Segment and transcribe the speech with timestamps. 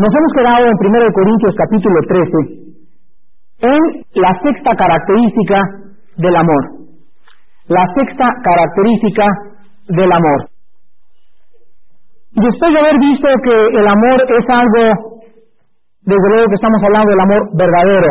[0.00, 2.72] Nos hemos quedado en 1 Corintios capítulo 13
[3.68, 3.80] en
[4.16, 5.60] la sexta característica
[6.16, 6.62] del amor.
[7.68, 9.28] La sexta característica
[9.92, 10.48] del amor.
[12.32, 15.20] Después de haber visto que el amor es algo,
[16.00, 18.10] desde luego que estamos hablando del amor verdadero,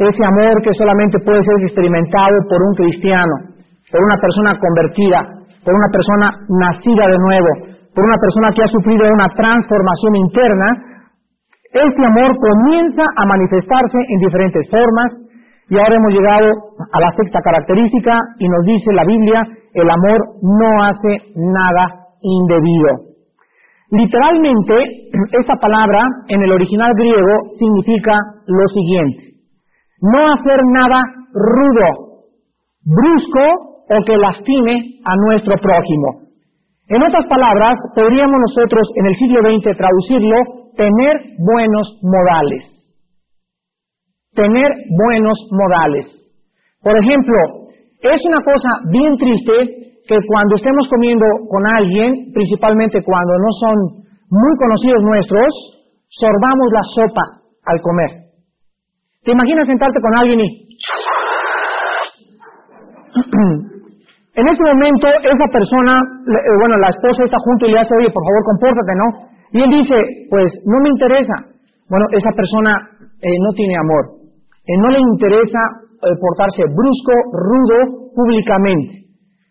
[0.00, 3.60] ese amor que solamente puede ser experimentado por un cristiano,
[3.92, 5.20] por una persona convertida,
[5.68, 10.89] por una persona nacida de nuevo, por una persona que ha sufrido una transformación interna,
[11.72, 15.10] este amor comienza a manifestarse en diferentes formas
[15.70, 16.50] y ahora hemos llegado
[16.92, 23.14] a la sexta característica y nos dice la Biblia, el amor no hace nada indebido.
[23.92, 24.74] Literalmente,
[25.40, 29.22] esta palabra en el original griego significa lo siguiente.
[30.02, 32.26] No hacer nada rudo,
[32.82, 33.46] brusco
[33.90, 36.30] o que lastime a nuestro prójimo.
[36.88, 42.64] En otras palabras, podríamos nosotros en el siglo XX traducirlo tener buenos modales.
[44.32, 46.06] Tener buenos modales.
[46.80, 47.36] Por ejemplo,
[48.00, 49.52] es una cosa bien triste
[50.08, 53.76] que cuando estemos comiendo con alguien, principalmente cuando no son
[54.30, 55.48] muy conocidos nuestros,
[56.08, 57.24] sorbamos la sopa
[57.66, 58.10] al comer.
[59.24, 60.48] ¿Te imaginas sentarte con alguien y...
[64.40, 68.08] en ese momento esa persona, eh, bueno, la esposa está junto y le hace, oye,
[68.08, 69.29] por favor, compórtate, ¿no?
[69.52, 69.96] Y él dice,
[70.30, 71.34] pues no me interesa.
[71.88, 74.04] Bueno, esa persona eh, no tiene amor.
[74.62, 75.58] Eh, no le interesa
[76.00, 79.10] eh, portarse brusco, rudo, públicamente.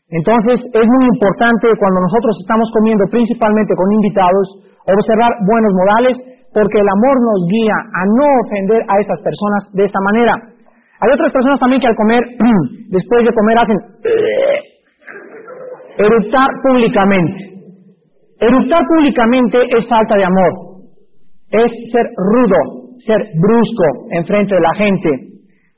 [0.10, 6.18] Entonces es muy importante cuando nosotros estamos comiendo principalmente con invitados, observar buenos modales,
[6.50, 10.34] porque el amor nos guía a no ofender a esas personas de esta manera.
[11.02, 12.26] Hay otras personas también que al comer,
[12.90, 13.78] después de comer, hacen
[16.10, 17.49] eructar públicamente.
[18.40, 20.52] Eructar públicamente es falta de amor,
[21.52, 25.10] es ser rudo, ser brusco en frente de la gente.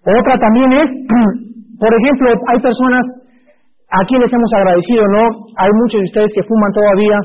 [0.06, 0.89] Otra también es,
[1.82, 3.05] por ejemplo, hay personas
[3.89, 5.23] a quienes hemos agradecido, ¿no?
[5.58, 7.17] Hay muchos de ustedes que fuman todavía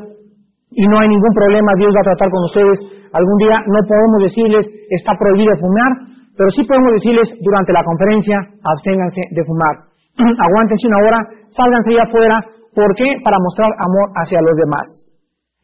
[0.73, 2.79] y no hay ningún problema, Dios va a tratar con ustedes.
[3.13, 8.41] Algún día no podemos decirles está prohibido fumar, pero sí podemos decirles durante la conferencia
[8.65, 9.75] absténganse de fumar.
[10.49, 11.21] Aguántense una hora,
[11.53, 12.37] sálganse allá afuera,
[12.73, 13.21] ¿por qué?
[13.21, 15.06] Para mostrar amor hacia los demás.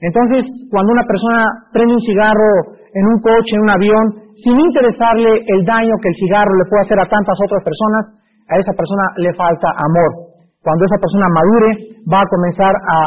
[0.03, 4.05] Entonces, cuando una persona prende un cigarro en un coche, en un avión,
[4.43, 8.03] sin interesarle el daño que el cigarro le puede hacer a tantas otras personas,
[8.51, 10.35] a esa persona le falta amor.
[10.59, 11.71] Cuando esa persona madure,
[12.11, 12.99] va a comenzar a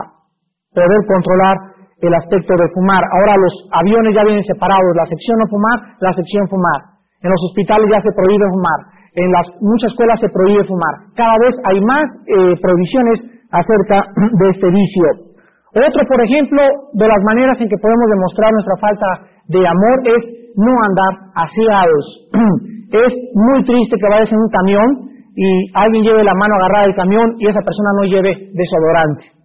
[0.71, 3.03] poder controlar el aspecto de fumar.
[3.11, 6.95] Ahora los aviones ya vienen separados, la sección no fumar, la sección fumar.
[7.23, 8.79] En los hospitales ya se prohíbe fumar.
[9.15, 10.93] En las muchas escuelas se prohíbe fumar.
[11.15, 13.17] Cada vez hay más eh, prohibiciones
[13.51, 14.03] acerca
[14.39, 15.34] de este vicio.
[15.75, 16.61] Otro, por ejemplo,
[16.95, 19.07] de las maneras en que podemos demostrar nuestra falta
[19.51, 20.23] de amor es
[20.55, 22.05] no andar aseados.
[23.03, 24.87] es muy triste que vayas en un camión
[25.35, 29.35] y alguien lleve la mano agarrada del camión y esa persona no lleve desodorante.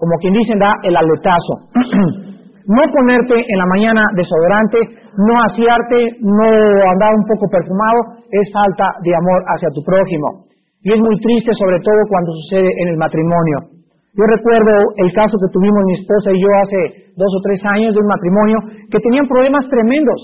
[0.00, 1.68] Como quien dicen, da el aletazo.
[2.64, 4.80] no ponerte en la mañana desodorante,
[5.20, 6.48] no asearte, no
[6.96, 10.48] andar un poco perfumado, es falta de amor hacia tu prójimo.
[10.80, 13.73] Y es muy triste sobre todo cuando sucede en el matrimonio.
[14.14, 16.80] Yo recuerdo el caso que tuvimos mi esposa y yo hace
[17.18, 20.20] dos o tres años de un matrimonio que tenían problemas tremendos.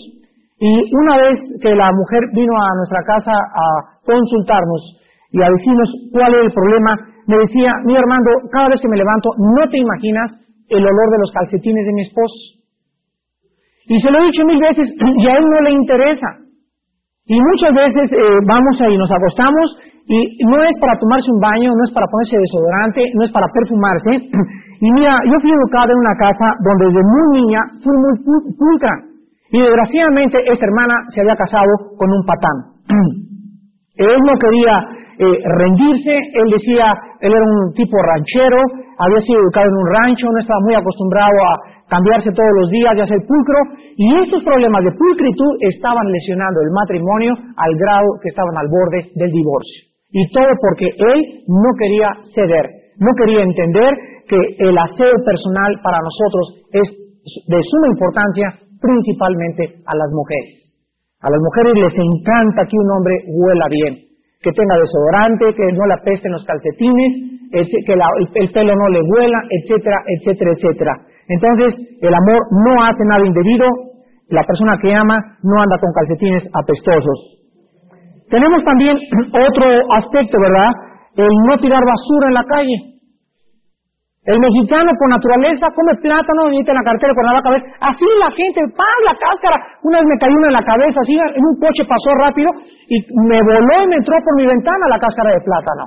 [0.63, 3.67] Y una vez que la mujer vino a nuestra casa a
[4.07, 5.03] consultarnos
[5.35, 6.95] y a decirnos cuál era el problema,
[7.27, 11.19] me decía, mi Armando, cada vez que me levanto, no te imaginas el olor de
[11.19, 12.39] los calcetines de mi esposo.
[13.91, 14.87] Y se lo he dicho mil veces
[15.19, 16.31] y a él no le interesa.
[17.27, 19.67] Y muchas veces eh, vamos ahí, nos acostamos
[20.07, 23.47] y no es para tomarse un baño, no es para ponerse desodorante, no es para
[23.53, 24.13] perfumarse.
[24.81, 28.15] Y mira, yo fui educada en una casa donde desde muy niña fui muy
[28.57, 28.97] pulcra.
[29.53, 31.69] Y desgraciadamente esta hermana se había casado
[32.01, 32.57] con un patán.
[34.01, 34.81] Él no quería
[35.21, 38.57] eh, rendirse, él decía, él era un tipo ranchero,
[38.97, 41.53] había sido educado en un rancho, no estaba muy acostumbrado a
[41.93, 43.61] cambiarse todos los días y hacer pulcro,
[44.01, 49.13] y estos problemas de pulcritud estaban lesionando el matrimonio al grado que estaban al borde
[49.13, 49.90] del divorcio.
[50.13, 52.67] Y todo porque él no quería ceder,
[52.99, 53.91] no quería entender
[54.27, 56.87] que el aseo personal para nosotros es
[57.47, 58.47] de suma importancia
[58.81, 60.71] principalmente a las mujeres.
[61.21, 63.95] A las mujeres les encanta que un hombre huela bien,
[64.41, 69.39] que tenga desodorante, que no le apesten los calcetines, que el, pelo no le huela,
[69.51, 70.95] etcétera, etcétera, etcétera.
[71.29, 73.67] Entonces, el amor no hace nada indebido,
[74.31, 77.40] la persona que ama no anda con calcetines apestosos.
[78.31, 78.97] Tenemos también
[79.35, 79.67] otro
[79.99, 80.71] aspecto, ¿verdad?
[81.17, 82.91] El no tirar basura en la calle.
[84.21, 87.67] El mexicano por naturaleza come plátano y en la cartera con la cabeza.
[87.81, 88.99] Así la gente, ¡pam!
[89.09, 89.57] la cáscara.
[89.83, 92.53] Una vez me cayó una en la cabeza, así en un coche pasó rápido
[92.87, 95.85] y me voló y me entró por mi ventana la cáscara de plátano.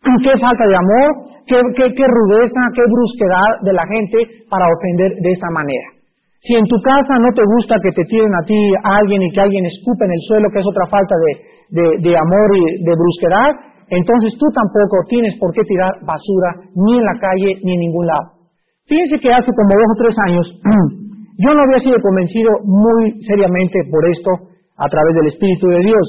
[0.24, 1.08] Qué falta de amor,
[1.46, 5.94] qué, qué, qué rudeza, qué brusquedad de la gente para ofender de esa manera.
[6.40, 9.32] Si en tu casa no te gusta que te tiren a ti a alguien y
[9.32, 12.92] que alguien escupe en el suelo, que es otra falta de, de, amor y de
[12.92, 13.50] brusquedad,
[13.88, 18.06] entonces tú tampoco tienes por qué tirar basura ni en la calle ni en ningún
[18.06, 18.48] lado.
[18.86, 20.44] Fíjense que hace como dos o tres años
[21.44, 24.30] yo no había sido convencido muy seriamente por esto
[24.76, 26.06] a través del Espíritu de Dios.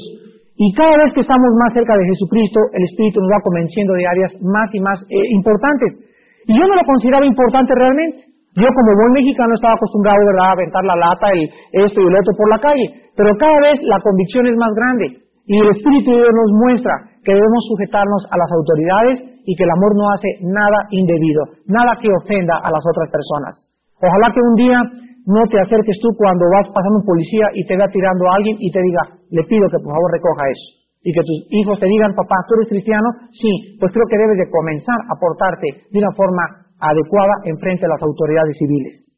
[0.56, 4.06] Y cada vez que estamos más cerca de Jesucristo, el Espíritu nos va convenciendo de
[4.06, 6.00] áreas más y más eh, importantes.
[6.48, 8.24] Y yo no lo consideraba importante realmente.
[8.56, 10.48] Yo como buen mexicano estaba acostumbrado ¿verdad?
[10.48, 11.44] a aventar la lata y
[11.84, 12.86] esto y el otro por la calle.
[13.12, 15.25] Pero cada vez la convicción es más grande.
[15.46, 19.16] Y el Espíritu de Dios nos muestra que debemos sujetarnos a las autoridades
[19.46, 23.54] y que el amor no hace nada indebido, nada que ofenda a las otras personas.
[24.02, 24.78] Ojalá que un día
[25.26, 28.58] no te acerques tú cuando vas pasando un policía y te vea tirando a alguien
[28.58, 30.68] y te diga, le pido que por favor recoja eso.
[31.06, 33.06] Y que tus hijos te digan, papá, ¿tú eres cristiano?
[33.30, 36.42] Sí, pues creo que debes de comenzar a portarte de una forma
[36.82, 39.14] adecuada en frente a las autoridades civiles.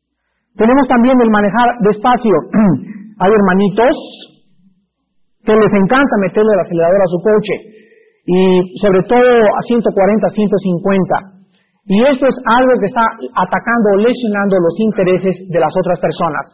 [0.56, 2.36] Tenemos también el manejar despacio.
[3.20, 3.96] Hay hermanitos
[5.48, 7.54] que les encanta meterle el acelerador a su coche
[8.28, 8.40] y
[8.84, 11.88] sobre todo a 140, 150.
[11.88, 13.00] Y esto es algo que está
[13.32, 16.44] atacando o lesionando los intereses de las otras personas.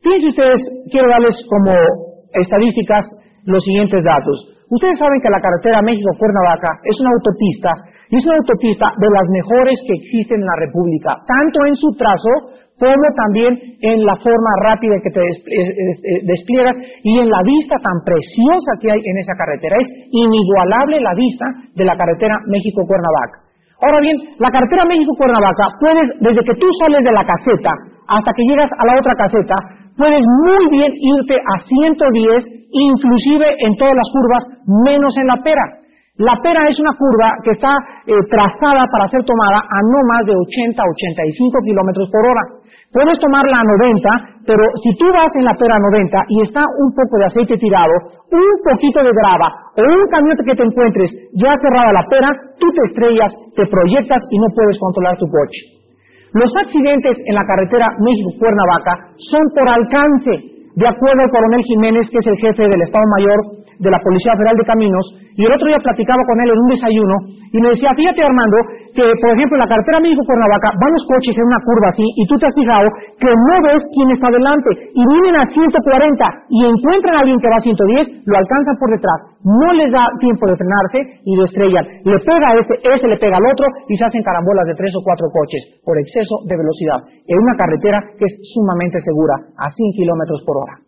[0.00, 1.76] Fíjense ustedes, quiero darles como
[2.32, 3.04] estadísticas
[3.44, 4.56] los siguientes datos.
[4.72, 7.72] Ustedes saben que la carretera México-Cuernavaca es una autopista
[8.08, 11.88] y es una autopista de las mejores que existen en la República, tanto en su
[12.00, 12.32] trazo
[12.78, 15.20] como también en la forma rápida que te
[16.22, 19.76] despliegas y en la vista tan preciosa que hay en esa carretera.
[19.82, 23.48] Es inigualable la vista de la carretera México-Cuernavaca.
[23.82, 27.70] Ahora bien, la carretera México-Cuernavaca, puedes, desde que tú sales de la caseta
[28.08, 29.54] hasta que llegas a la otra caseta,
[29.96, 34.42] puedes muy bien irte a 110, inclusive en todas las curvas,
[34.86, 35.78] menos en la pera.
[36.18, 37.70] La pera es una curva que está
[38.06, 42.42] eh, trazada para ser tomada a no más de 80 85 kilómetros por hora.
[42.88, 46.88] Puedes tomarla a 90, pero si tú vas en la pera 90 y está un
[46.96, 47.92] poco de aceite tirado,
[48.32, 52.66] un poquito de grava o un camión que te encuentres ya cerrada la pera, tú
[52.72, 55.78] te estrellas, te proyectas y no puedes controlar tu coche.
[56.32, 60.32] Los accidentes en la carretera México-Cuernavaca son por alcance,
[60.76, 63.40] de acuerdo al coronel Jiménez, que es el jefe del Estado Mayor
[63.78, 65.06] de la Policía Federal de Caminos,
[65.36, 67.14] y el otro día platicaba con él en un desayuno,
[67.52, 68.58] y me decía, fíjate Armando,
[68.98, 72.26] que por ejemplo en la carretera México-Cuernavaca van los coches en una curva así, y
[72.26, 72.90] tú te has fijado
[73.22, 75.70] que no ves quién está delante, y vienen a 140,
[76.50, 80.02] y encuentran a alguien que va a 110, lo alcanzan por detrás, no les da
[80.18, 81.86] tiempo de frenarse, y lo estrellan.
[82.02, 84.90] Le pega a ese, ese le pega al otro, y se hacen carambolas de tres
[84.98, 89.70] o cuatro coches, por exceso de velocidad, en una carretera que es sumamente segura, a
[89.70, 90.87] 100 kilómetros por hora.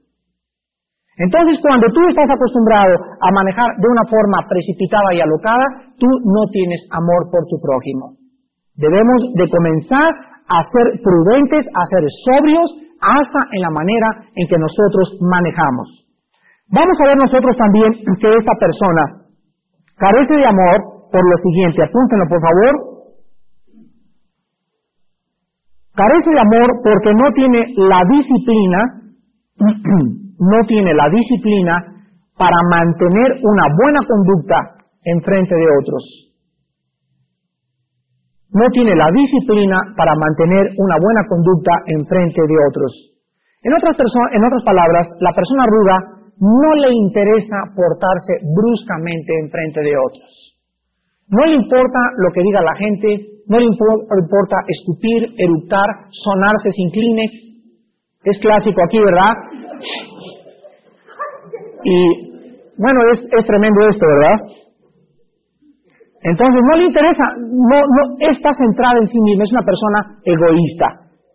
[1.20, 6.48] Entonces, cuando tú estás acostumbrado a manejar de una forma precipitada y alocada, tú no
[6.48, 8.16] tienes amor por tu prójimo.
[8.80, 10.08] Debemos de comenzar
[10.48, 12.68] a ser prudentes, a ser sobrios,
[13.04, 16.08] hasta en la manera en que nosotros manejamos.
[16.72, 19.28] Vamos a ver nosotros también que esta persona
[20.00, 22.72] carece de amor por lo siguiente, apúntenlo por favor.
[25.92, 28.80] Carece de amor porque no tiene la disciplina
[30.40, 31.76] no tiene la disciplina
[32.36, 36.02] para mantener una buena conducta en frente de otros.
[38.52, 42.90] No tiene la disciplina para mantener una buena conducta en frente de otros.
[43.62, 43.94] En otras,
[44.32, 45.96] en otras palabras, la persona ruda
[46.40, 50.56] no le interesa portarse bruscamente en frente de otros.
[51.28, 56.90] No le importa lo que diga la gente, no le importa escupir, eructar, sonarse sin
[56.90, 57.30] clines.
[58.24, 59.36] Es clásico aquí, ¿verdad?
[61.84, 61.96] Y
[62.76, 64.36] bueno, es, es tremendo esto, ¿verdad?
[66.22, 70.86] Entonces no le interesa, no, no está centrada en sí misma, es una persona egoísta.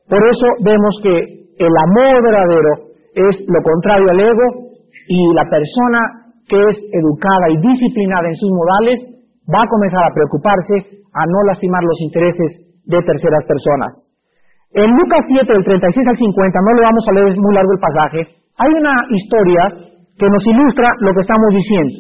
[0.08, 1.16] Por eso vemos que
[1.58, 4.46] el amor verdadero es lo contrario al ego
[5.08, 6.00] y la persona
[6.48, 8.98] que es educada y disciplinada en sus modales
[9.50, 12.52] va a comenzar a preocuparse a no lastimar los intereses
[12.86, 14.15] de terceras personas.
[14.76, 17.72] En Lucas 7, del 36 al 50, no le vamos a leer, es muy largo
[17.72, 18.20] el pasaje,
[18.60, 19.64] hay una historia
[20.20, 21.96] que nos ilustra lo que estamos diciendo.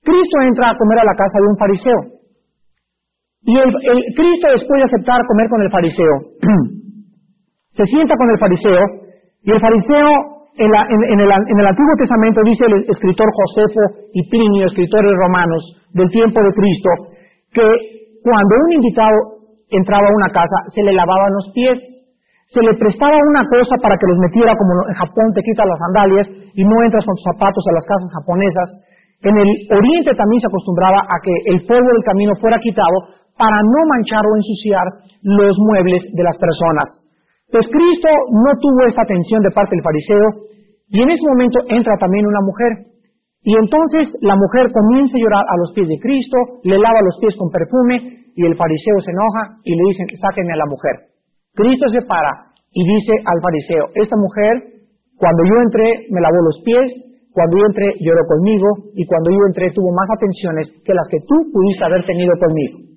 [0.00, 2.00] Cristo entra a comer a la casa de un fariseo.
[3.44, 3.68] Y el,
[4.16, 6.14] Cristo, después de aceptar comer con el fariseo,
[7.76, 8.84] se sienta con el fariseo,
[9.44, 10.08] y el fariseo,
[10.56, 15.60] en, en, el, en el Antiguo Testamento, dice el escritor Josefo y Plinio, escritores romanos
[15.92, 16.90] del tiempo de Cristo,
[17.52, 17.68] que
[18.24, 19.39] cuando un invitado
[19.70, 21.78] entraba a una casa, se le lavaban los pies,
[22.50, 25.78] se le prestaba una cosa para que los metiera, como en Japón te quitas las
[25.78, 28.68] sandalias y no entras con tus zapatos a las casas japonesas.
[29.22, 33.54] En el oriente también se acostumbraba a que el polvo del camino fuera quitado para
[33.62, 34.86] no manchar o ensuciar
[35.22, 36.88] los muebles de las personas.
[37.54, 40.26] Pues Cristo no tuvo esta atención de parte del fariseo
[40.90, 42.72] y en ese momento entra también una mujer.
[43.42, 47.16] Y entonces la mujer comienza a llorar a los pies de Cristo, le lava los
[47.20, 51.08] pies con perfume y el fariseo se enoja y le dicen, sáquenme a la mujer.
[51.56, 54.84] Cristo se para y dice al fariseo, esta mujer,
[55.16, 59.42] cuando yo entré, me lavó los pies, cuando yo entré, lloró conmigo y cuando yo
[59.48, 62.89] entré, tuvo más atenciones que las que tú pudiste haber tenido conmigo.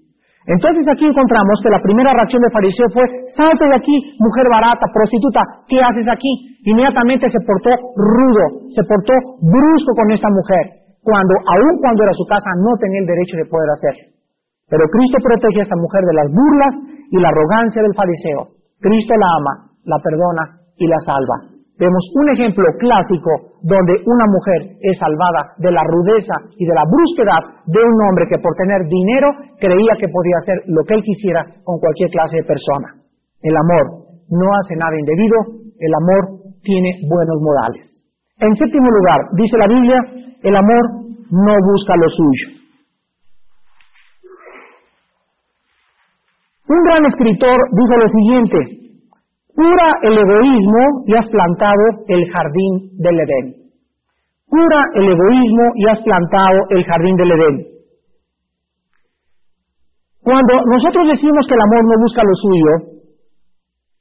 [0.45, 4.91] Entonces aquí encontramos que la primera reacción del fariseo fue, salte de aquí, mujer barata,
[4.91, 5.39] prostituta,
[5.71, 6.59] ¿qué haces aquí?
[6.67, 12.27] Inmediatamente se portó rudo, se portó brusco con esta mujer, cuando aun cuando era su
[12.27, 14.05] casa no tenía el derecho de poder hacerlo.
[14.67, 16.73] Pero Cristo protege a esta mujer de las burlas
[17.07, 18.41] y la arrogancia del fariseo.
[18.83, 19.53] Cristo la ama,
[19.87, 20.43] la perdona
[20.75, 21.52] y la salva.
[21.79, 26.85] Vemos un ejemplo clásico donde una mujer es salvada de la rudeza y de la
[26.85, 31.03] brusquedad de un hombre que por tener dinero creía que podía hacer lo que él
[31.03, 32.93] quisiera con cualquier clase de persona.
[33.41, 37.89] El amor no hace nada indebido, el amor tiene buenos modales.
[38.37, 39.99] En séptimo lugar, dice la Biblia,
[40.43, 40.83] el amor
[41.31, 42.63] no busca lo suyo.
[46.69, 48.82] Un gran escritor dijo lo siguiente,
[49.53, 53.47] Cura el egoísmo y has plantado el jardín del Edén.
[54.49, 57.57] Cura el egoísmo y has plantado el jardín del Edén.
[60.23, 62.73] Cuando nosotros decimos que el amor no busca lo suyo,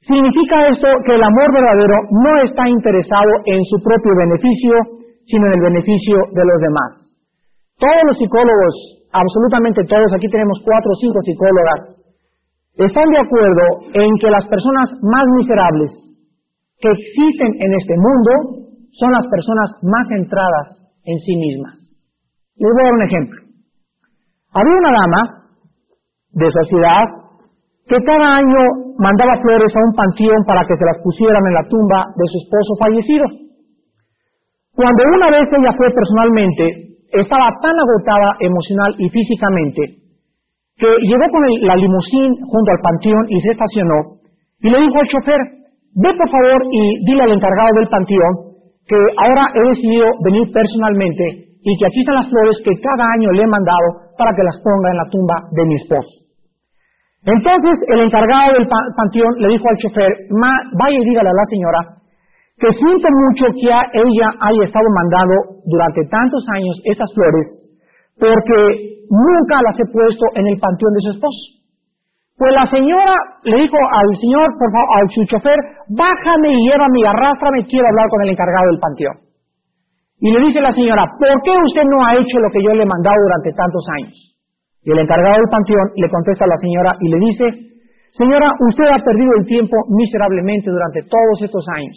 [0.01, 4.73] significa esto que el amor verdadero no está interesado en su propio beneficio,
[5.27, 6.91] sino en el beneficio de los demás.
[7.77, 8.73] Todos los psicólogos,
[9.11, 12.02] absolutamente todos, aquí tenemos cuatro o cinco psicólogas,
[12.77, 15.91] están de acuerdo en que las personas más miserables
[16.81, 18.31] que existen en este mundo
[18.97, 20.67] son las personas más centradas
[21.05, 21.77] en sí mismas.
[22.57, 23.39] Les voy a dar un ejemplo.
[24.53, 25.21] Había una dama
[26.33, 27.05] de sociedad
[27.85, 28.61] que cada año
[28.97, 32.37] mandaba flores a un panteón para que se las pusieran en la tumba de su
[32.41, 33.25] esposo fallecido.
[34.73, 40.02] Cuando una vez ella fue personalmente, estaba tan agotada emocional y físicamente
[40.83, 44.19] que llegó con la limusín junto al panteón y se estacionó
[44.59, 45.41] y le dijo al chofer,
[45.95, 48.33] ve por favor y dile al encargado del panteón
[48.83, 53.31] que ahora he decidido venir personalmente y que aquí están las flores que cada año
[53.31, 56.11] le he mandado para que las ponga en la tumba de mi esposo.
[57.23, 60.11] Entonces el encargado del panteón le dijo al chofer,
[60.75, 61.81] vaya y dígale a la señora
[62.59, 67.47] que siento mucho que ella haya estado mandando durante tantos años estas flores
[68.19, 71.63] porque nunca las he puesto en el panteón de su esposo.
[72.33, 73.13] Pues la señora
[73.45, 75.59] le dijo al señor, por favor, al su chofer,
[75.93, 79.17] bájame y llévame y arrástrame, quiero hablar con el encargado del panteón.
[80.17, 82.83] Y le dice la señora, ¿por qué usted no ha hecho lo que yo le
[82.83, 84.15] he mandado durante tantos años?
[84.81, 87.45] Y el encargado del panteón le contesta a la señora y le dice,
[88.17, 91.95] señora, usted ha perdido el tiempo miserablemente durante todos estos años,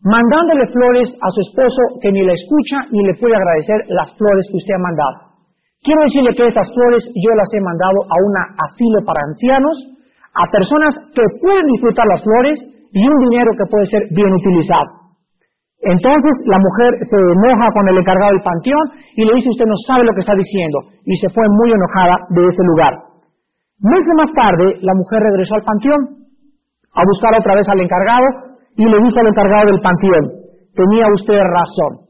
[0.00, 4.48] mandándole flores a su esposo que ni le escucha ni le puede agradecer las flores
[4.50, 5.33] que usted ha mandado.
[5.84, 9.76] Quiero decirle que estas flores yo las he mandado a un asilo para ancianos,
[10.32, 12.56] a personas que pueden disfrutar las flores
[12.88, 15.04] y un dinero que puede ser bien utilizado.
[15.84, 19.76] Entonces la mujer se enoja con el encargado del panteón y le dice usted no
[19.84, 22.92] sabe lo que está diciendo y se fue muy enojada de ese lugar.
[23.84, 26.02] Meses más tarde la mujer regresó al panteón
[26.96, 30.24] a buscar otra vez al encargado y le dijo al encargado del panteón,
[30.72, 32.03] tenía usted razón,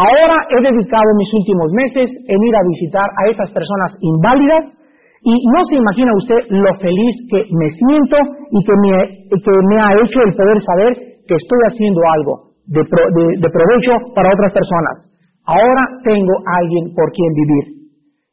[0.00, 4.72] Ahora he dedicado mis últimos meses en ir a visitar a estas personas inválidas
[5.20, 8.16] y no se imagina usted lo feliz que me siento
[8.48, 10.90] y que me, ha hecho el poder saber
[11.28, 12.32] que estoy haciendo algo
[12.64, 15.12] de, de provecho para otras personas.
[15.44, 17.64] Ahora tengo a alguien por quien vivir.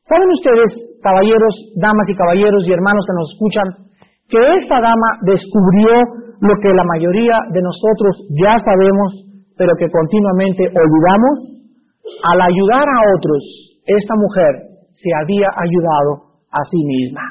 [0.07, 0.71] ¿Saben ustedes,
[1.03, 1.51] caballeros,
[1.83, 3.67] damas y caballeros y hermanos que nos escuchan,
[4.31, 5.99] que esta dama descubrió
[6.47, 11.56] lo que la mayoría de nosotros ya sabemos pero que continuamente olvidamos,
[12.23, 13.41] al ayudar a otros,
[13.85, 14.53] esta mujer
[14.91, 17.23] se había ayudado a sí misma.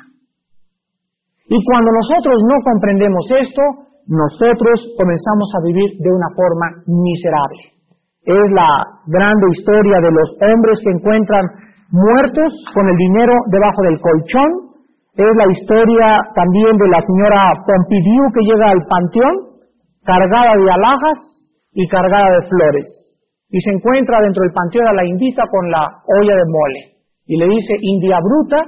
[1.49, 3.63] Y cuando nosotros no comprendemos esto,
[4.07, 7.77] nosotros comenzamos a vivir de una forma miserable.
[8.27, 8.71] Es la
[9.07, 11.47] grande historia de los hombres que encuentran
[11.91, 14.51] muertos con el dinero debajo del colchón.
[15.15, 19.35] Es la historia también de la señora Pompidou que llega al panteón
[20.05, 21.19] cargada de alhajas
[21.73, 23.06] y cargada de flores.
[23.51, 26.83] Y se encuentra dentro del panteón a la indita con la olla de mole.
[27.27, 28.59] Y le dice, India bruta,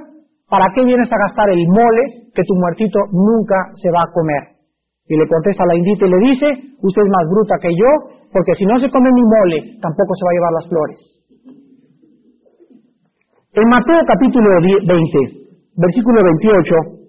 [0.47, 4.59] ¿para qué vienes a gastar el mole que tu muertito nunca se va a comer?
[5.07, 6.47] Y le contesta la indita y le dice,
[6.79, 7.91] usted es más bruta que yo,
[8.31, 10.99] porque si no se come mi mole, tampoco se va a llevar las flores.
[13.57, 14.85] En Mateo capítulo 20,
[15.75, 16.99] versículo 28,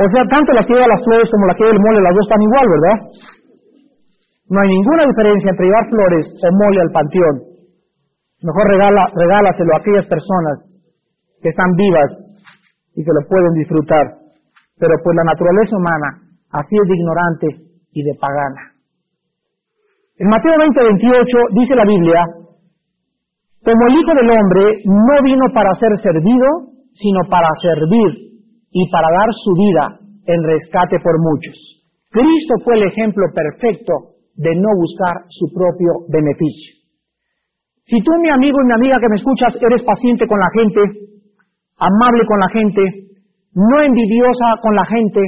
[0.00, 2.14] o sea, tanto la que lleva las flores como la que lleva el mole, las
[2.16, 2.96] dos están igual, ¿verdad?
[4.50, 7.36] No hay ninguna diferencia entre llevar flores o mole al panteón.
[8.42, 10.56] Mejor regala, regálaselo a aquellas personas
[11.38, 12.10] que están vivas
[12.98, 14.06] y que lo pueden disfrutar.
[14.74, 16.08] Pero pues la naturaleza humana
[16.50, 17.46] así es de ignorante
[17.94, 18.74] y de pagana.
[20.18, 22.20] En Mateo 20, 28 dice la Biblia,
[23.62, 28.34] como el Hijo del Hombre no vino para ser servido, sino para servir
[28.72, 29.84] y para dar su vida
[30.26, 31.54] en rescate por muchos.
[32.10, 36.80] Cristo fue el ejemplo perfecto de no buscar su propio beneficio.
[37.90, 40.80] Si tú, mi amigo y mi amiga que me escuchas, eres paciente con la gente,
[41.78, 42.82] amable con la gente,
[43.54, 45.20] no envidiosa con la gente,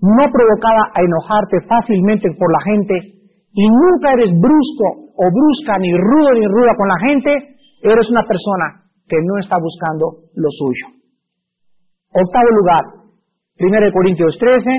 [0.00, 2.94] no provocada a enojarte fácilmente por la gente,
[3.52, 7.30] y nunca eres brusco o brusca, ni rudo ni ruda con la gente,
[7.82, 10.86] eres una persona que no está buscando lo suyo.
[12.12, 12.84] Octavo lugar,
[13.58, 14.70] 1 Corintios 13,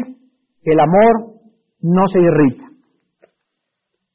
[0.63, 1.37] el amor
[1.81, 2.70] no se irrita.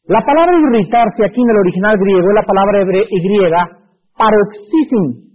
[0.07, 3.63] La palabra irritarse aquí en el original griego es la palabra griega
[4.15, 5.27] paroxysm.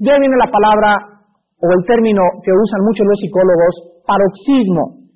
[0.00, 1.20] De ahí viene la palabra
[1.60, 3.74] o el término que usan muchos los psicólogos,
[4.08, 5.12] paroxismo,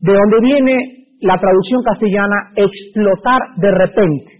[0.00, 0.74] de donde viene
[1.20, 4.32] la traducción castellana explotar de repente.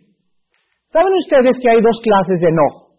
[0.89, 2.97] ¿Saben ustedes que hay dos clases de enojo?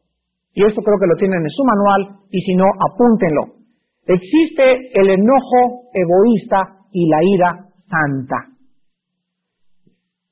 [0.54, 3.66] Y esto creo que lo tienen en su manual, y si no, apúntenlo.
[4.06, 7.50] Existe el enojo egoísta y la ira
[7.90, 8.53] santa.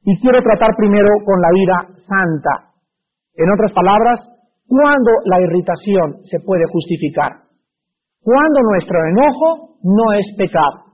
[0.03, 2.73] Y quiero tratar primero con la ira santa.
[3.35, 4.19] En otras palabras,
[4.67, 7.51] ¿cuándo la irritación se puede justificar?
[8.21, 10.93] cuando nuestro enojo no es pecado.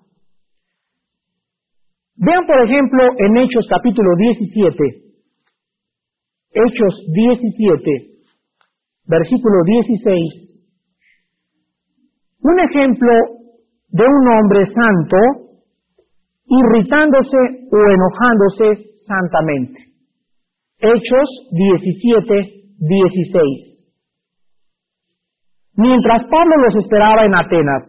[2.16, 4.74] Vean, por ejemplo, en Hechos capítulo 17,
[6.52, 7.92] Hechos 17,
[9.06, 10.64] versículo 16,
[12.42, 13.12] un ejemplo
[13.90, 15.18] de un hombre santo
[16.48, 17.38] irritándose
[17.72, 19.80] o enojándose santamente.
[20.80, 23.78] Hechos 17, 16.
[25.78, 27.84] Mientras Pablo los esperaba en Atenas,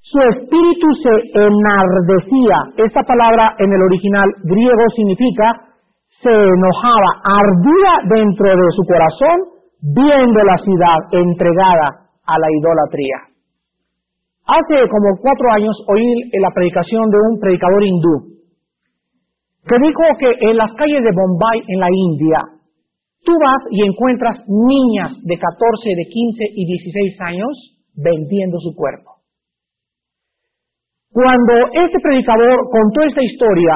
[0.00, 2.58] su espíritu se enardecía.
[2.76, 5.66] Esta palabra en el original griego significa
[6.22, 9.36] se enojaba, ardía dentro de su corazón
[9.82, 11.88] viendo la ciudad entregada
[12.26, 13.18] a la idolatría.
[14.46, 18.35] Hace como cuatro años oí la predicación de un predicador hindú
[19.66, 22.56] que dijo que en las calles de Bombay, en la India,
[23.26, 25.42] Tú vas y encuentras niñas de 14,
[25.98, 27.52] de 15 y 16 años
[27.98, 29.18] vendiendo su cuerpo.
[31.10, 33.74] Cuando este predicador contó esta historia,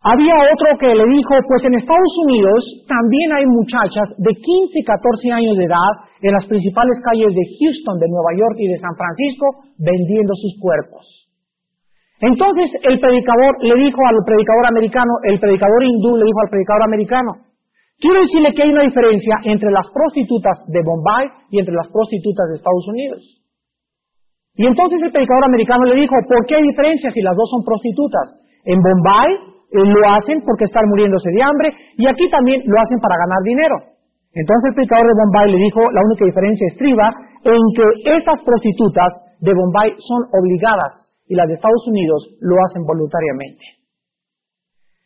[0.00, 4.84] había otro que le dijo, pues en Estados Unidos también hay muchachas de 15 y
[4.84, 5.92] 14 años de edad
[6.24, 10.56] en las principales calles de Houston, de Nueva York y de San Francisco vendiendo sus
[10.56, 11.19] cuerpos.
[12.20, 16.82] Entonces el predicador le dijo al predicador americano, el predicador hindú le dijo al predicador
[16.84, 17.50] americano,
[18.00, 22.48] Quiero decirle que hay una diferencia entre las prostitutas de Bombay y entre las prostitutas
[22.48, 23.20] de Estados Unidos.
[24.56, 27.60] Y entonces el predicador americano le dijo, ¿por qué hay diferencia si las dos son
[27.60, 28.40] prostitutas?
[28.64, 31.68] En Bombay eh, lo hacen porque están muriéndose de hambre
[32.00, 33.76] y aquí también lo hacen para ganar dinero.
[34.32, 37.06] Entonces el predicador de Bombay le dijo, la única diferencia estriba
[37.44, 39.12] en que estas prostitutas
[39.44, 43.62] de Bombay son obligadas y las de Estados Unidos lo hacen voluntariamente.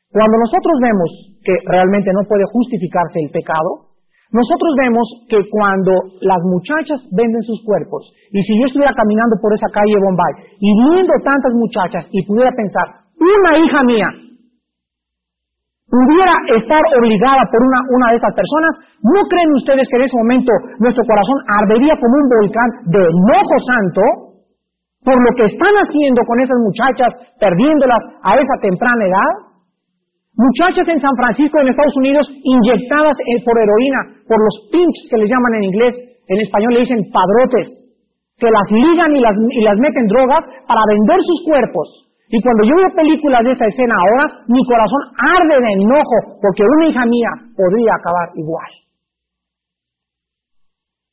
[0.09, 1.09] Cuando nosotros vemos
[1.45, 3.93] que realmente no puede justificarse el pecado,
[4.33, 5.93] nosotros vemos que cuando
[6.25, 10.69] las muchachas venden sus cuerpos, y si yo estuviera caminando por esa calle Bombay y
[10.89, 14.09] viendo tantas muchachas y pudiera pensar, una hija mía
[15.85, 18.73] pudiera estar obligada por una, una de estas personas,
[19.05, 23.57] ¿no creen ustedes que en ese momento nuestro corazón ardería como un volcán de enojo
[23.69, 24.34] santo
[25.05, 29.33] por lo que están haciendo con esas muchachas, perdiéndolas a esa temprana edad?
[30.35, 35.21] Muchachas en San Francisco, en Estados Unidos, inyectadas eh, por heroína, por los pinches que
[35.21, 35.95] les llaman en inglés,
[36.27, 37.69] en español le dicen padrotes,
[38.41, 41.87] que las ligan y las, y las meten drogas para vender sus cuerpos.
[42.33, 46.65] Y cuando yo veo películas de esta escena ahora, mi corazón arde de enojo, porque
[46.65, 48.73] una hija mía podría acabar igual.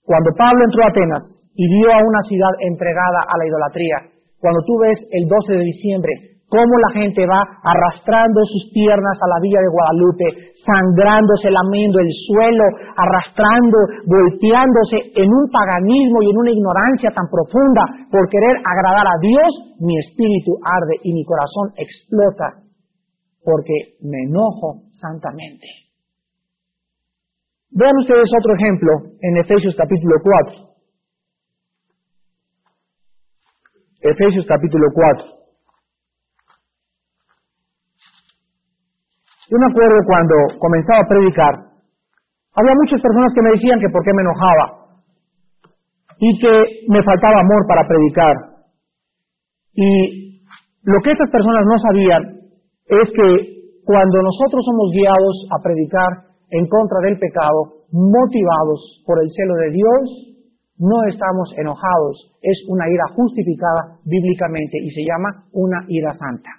[0.02, 3.98] Cuando Pablo entró a Atenas y vio a una ciudad entregada a la idolatría,
[4.40, 9.32] cuando tú ves el 12 de diciembre cómo la gente va arrastrando sus piernas a
[9.32, 10.28] la villa de Guadalupe,
[10.68, 12.66] sangrándose, lamiendo el suelo,
[13.00, 19.18] arrastrando, volteándose en un paganismo y en una ignorancia tan profunda por querer agradar a
[19.24, 22.68] Dios, mi espíritu arde y mi corazón explota
[23.40, 25.66] porque me enojo santamente.
[27.72, 28.92] Vean ustedes otro ejemplo
[29.24, 30.71] en Efesios capítulo 4.
[34.02, 35.26] Efesios capítulo 4.
[39.50, 41.54] Yo me acuerdo cuando comenzaba a predicar,
[42.56, 44.66] había muchas personas que me decían que por qué me enojaba
[46.18, 46.54] y que
[46.90, 48.36] me faltaba amor para predicar.
[49.74, 50.42] Y
[50.84, 52.24] lo que estas personas no sabían
[52.90, 53.28] es que
[53.86, 59.70] cuando nosotros somos guiados a predicar en contra del pecado, motivados por el celo de
[59.72, 60.31] Dios,
[60.82, 66.50] no estamos enojados, es una ira justificada bíblicamente y se llama una ira santa.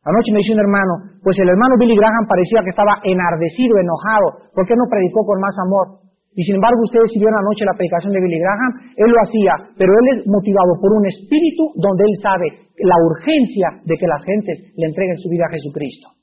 [0.00, 4.48] Anoche me dice un hermano, pues el hermano Billy Graham parecía que estaba enardecido, enojado,
[4.56, 6.00] ¿por qué no predicó con más amor?
[6.32, 9.54] Y sin embargo, ustedes si vieron anoche la predicación de Billy Graham, él lo hacía,
[9.76, 12.48] pero él es motivado por un espíritu donde él sabe
[12.80, 16.16] la urgencia de que las gentes le entreguen su vida a Jesucristo.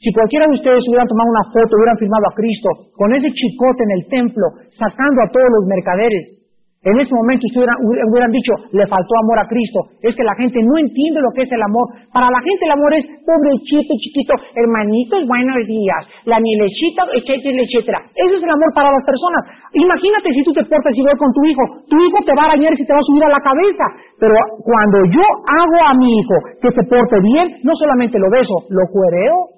[0.00, 3.82] Si cualquiera de ustedes hubieran tomado una foto, hubieran firmado a Cristo, con ese chicote
[3.84, 6.45] en el templo, sacando a todos los mercaderes,
[6.86, 9.90] en ese momento ustedes hubieran, dicho, le faltó amor a Cristo.
[10.06, 11.90] Es que la gente no entiende lo que es el amor.
[12.14, 17.98] Para la gente el amor es pobrechito, chiquito, hermanitos, buenos días, la mielecita, etcétera, etcétera.
[18.14, 19.42] Ese es el amor para las personas.
[19.74, 21.62] Imagínate si tú te portas igual con tu hijo.
[21.90, 23.86] Tu hijo te va a arañar y se te va a subir a la cabeza.
[24.22, 28.62] Pero cuando yo hago a mi hijo que se porte bien, no solamente lo beso,
[28.70, 29.55] lo cuereo,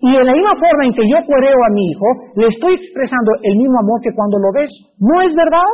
[0.00, 2.08] y en la misma forma en que yo cuereo a mi hijo,
[2.40, 4.72] le estoy expresando el mismo amor que cuando lo ves.
[4.96, 5.70] ¿No es verdad?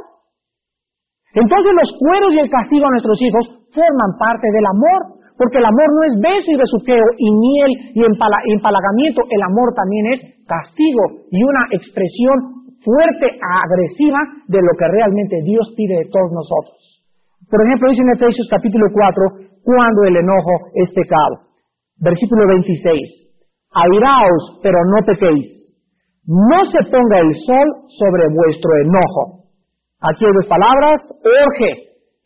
[1.31, 5.69] Entonces los cueros y el castigo a nuestros hijos forman parte del amor, porque el
[5.71, 11.23] amor no es beso y besuqueo y miel y empalagamiento, el amor también es castigo
[11.31, 16.79] y una expresión fuerte, agresiva de lo que realmente Dios pide de todos nosotros.
[17.47, 21.47] Por ejemplo, dice en Efesios capítulo 4, cuando el enojo es pecado.
[22.01, 23.26] Versículo 26
[23.72, 25.57] airaos, pero no pequéis.
[26.26, 27.66] No se ponga el sol
[27.98, 29.46] sobre vuestro enojo.
[30.02, 31.70] Aquí hay dos palabras, orge,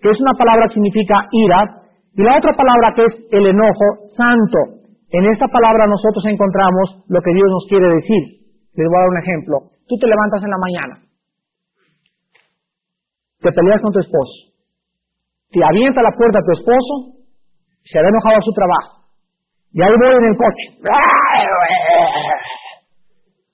[0.00, 1.80] que es una palabra que significa ira,
[2.16, 4.80] y la otra palabra que es el enojo santo.
[5.12, 8.22] En esta palabra nosotros encontramos lo que Dios nos quiere decir.
[8.74, 9.54] Les voy a dar un ejemplo.
[9.86, 10.94] Tú te levantas en la mañana,
[13.40, 14.54] te peleas con tu esposo,
[15.50, 16.94] te avienta la puerta a tu esposo,
[17.82, 18.99] se ha enojado a su trabajo,
[19.72, 20.66] y ahí voy en el coche.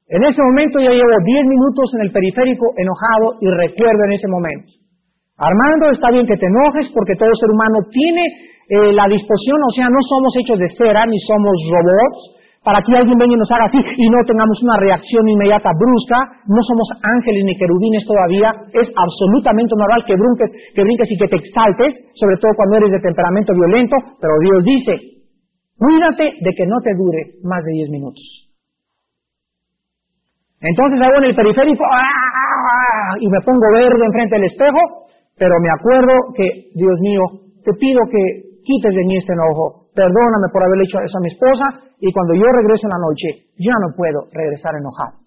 [0.09, 4.29] En ese momento ya llevo 10 minutos en el periférico enojado y recuerdo en ese
[4.29, 4.71] momento.
[5.37, 8.23] Armando, está bien que te enojes porque todo ser humano tiene
[8.71, 12.99] eh, la disposición, o sea, no somos hechos de cera ni somos robots para que
[12.99, 16.19] alguien venga y nos haga así y no tengamos una reacción inmediata brusca.
[16.51, 18.51] No somos ángeles ni querubines todavía.
[18.75, 22.91] Es absolutamente normal que brinques, que brinques y que te exaltes, sobre todo cuando eres
[22.91, 25.16] de temperamento violento, pero Dios dice,
[25.77, 28.25] Cuídate de que no te dure más de 10 minutos.
[30.61, 33.12] Entonces hago en el periférico ¡ah!
[33.21, 37.21] y me pongo verde enfrente del espejo, pero me acuerdo que, Dios mío,
[37.62, 41.29] te pido que quites de mí este enojo, perdóname por haberle hecho eso a mi
[41.29, 41.67] esposa
[42.01, 43.29] y cuando yo regreso en la noche
[43.61, 45.21] ya no puedo regresar enojado.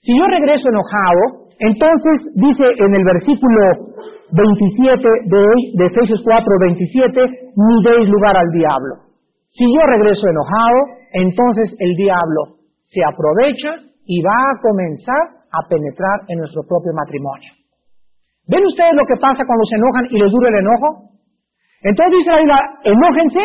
[0.00, 3.92] Si yo regreso enojado, entonces dice en el versículo
[4.32, 5.44] 27 de,
[5.76, 9.09] de Efesios 4, 27, ni deis lugar al diablo.
[9.50, 10.78] Si yo regreso enojado,
[11.12, 17.50] entonces el diablo se aprovecha y va a comenzar a penetrar en nuestro propio matrimonio.
[18.46, 21.14] ¿Ven ustedes lo que pasa cuando se enojan y les dura el enojo?
[21.82, 23.42] Entonces dice la Biblia, enójense,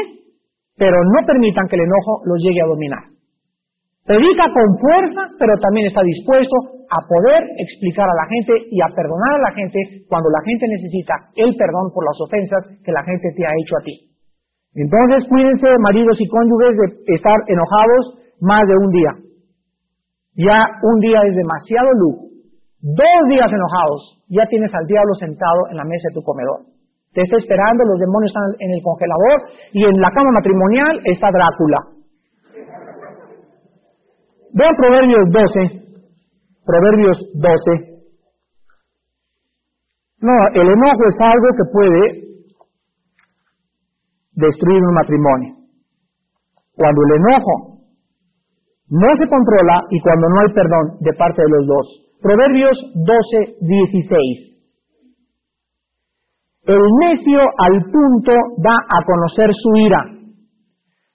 [0.78, 3.04] pero no permitan que el enojo los llegue a dominar.
[4.06, 8.94] Predica con fuerza, pero también está dispuesto a poder explicar a la gente y a
[8.94, 13.02] perdonar a la gente cuando la gente necesita el perdón por las ofensas que la
[13.02, 14.15] gente te ha hecho a ti.
[14.76, 16.76] Entonces cuídense, maridos y cónyuges,
[17.08, 19.12] de estar enojados más de un día.
[20.36, 22.28] Ya un día es demasiado lujo.
[22.84, 26.68] Dos días enojados, ya tienes al diablo sentado en la mesa de tu comedor.
[27.14, 29.38] Te está esperando, los demonios están en el congelador
[29.72, 31.80] y en la cama matrimonial está Drácula.
[34.52, 35.86] Vean Proverbios 12.
[36.66, 37.96] Proverbios 12.
[40.20, 42.25] No, el enojo es algo que puede
[44.36, 45.56] destruir un matrimonio.
[46.76, 47.76] Cuando el enojo
[48.90, 51.86] no se controla y cuando no hay perdón de parte de los dos.
[52.22, 54.56] Proverbios 12, 16.
[56.66, 60.02] El necio al punto da a conocer su ira,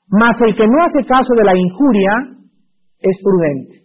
[0.08, 2.12] mas el que no hace caso de la injuria
[3.00, 3.82] es prudente.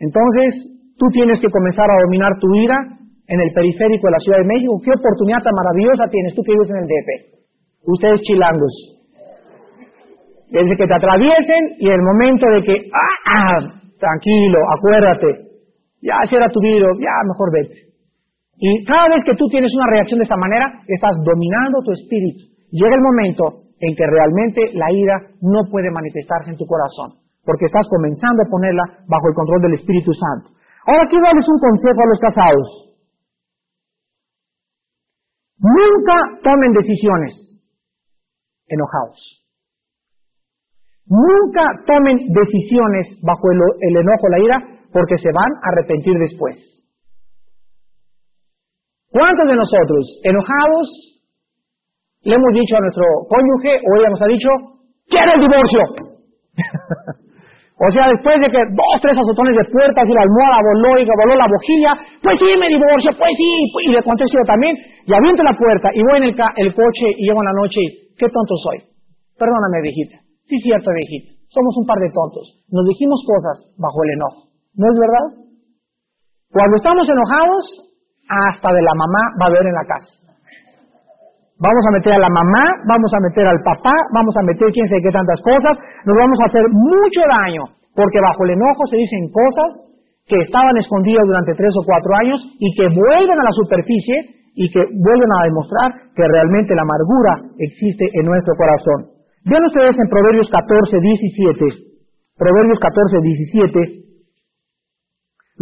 [0.00, 0.54] Entonces,
[0.96, 2.76] tú tienes que comenzar a dominar tu ira
[3.26, 4.80] en el periférico de la Ciudad de México.
[4.84, 7.37] ¿Qué oportunidad tan maravillosa tienes tú que vives en el DF?
[7.84, 8.74] Ustedes chilangos.
[10.50, 15.48] Desde que te atraviesen y el momento de que, ah, ah tranquilo, acuérdate,
[16.00, 17.88] ya cierra tu vida, ya mejor vete.
[18.58, 22.48] Y cada vez que tú tienes una reacción de esta manera, estás dominando tu espíritu.
[22.70, 27.66] Llega el momento en que realmente la ira no puede manifestarse en tu corazón, porque
[27.66, 30.58] estás comenzando a ponerla bajo el control del Espíritu Santo.
[30.86, 32.66] Ahora quiero darles un consejo a los casados.
[35.60, 37.47] Nunca tomen decisiones
[38.68, 39.38] enojados.
[41.08, 44.58] Nunca tomen decisiones bajo el, el enojo, la ira,
[44.92, 46.56] porque se van a arrepentir después.
[49.10, 50.86] ¿Cuántos de nosotros, enojados,
[52.28, 54.50] le hemos dicho a nuestro cónyuge o ella nos ha dicho,
[55.08, 55.80] quiero el divorcio?
[57.88, 61.08] o sea, después de que dos, tres azotones de puertas y la almohada voló y
[61.08, 63.50] voló la bojilla, pues sí, me divorcio, pues sí,
[63.88, 67.32] y le contesto también, y aviento la puerta y voy en el, el coche y
[67.32, 68.78] llego en la noche qué tonto soy.
[69.38, 70.18] Perdóname, viejita.
[70.50, 71.38] Sí, cierto, viejita.
[71.48, 72.66] Somos un par de tontos.
[72.68, 74.40] Nos dijimos cosas bajo el enojo.
[74.74, 75.26] ¿No es verdad?
[76.52, 77.64] Cuando estamos enojados,
[78.28, 80.12] hasta de la mamá va a haber en la casa.
[81.58, 84.86] Vamos a meter a la mamá, vamos a meter al papá, vamos a meter quién
[84.86, 85.74] sabe qué tantas cosas,
[86.06, 87.64] nos vamos a hacer mucho daño,
[87.98, 89.90] porque bajo el enojo se dicen cosas
[90.30, 94.66] que estaban escondidas durante tres o cuatro años y que vuelven a la superficie y
[94.74, 99.14] que vuelven a demostrar que realmente la amargura existe en nuestro corazón.
[99.46, 103.98] Vean ustedes en Proverbios 14, 17, Proverbios 14, 17,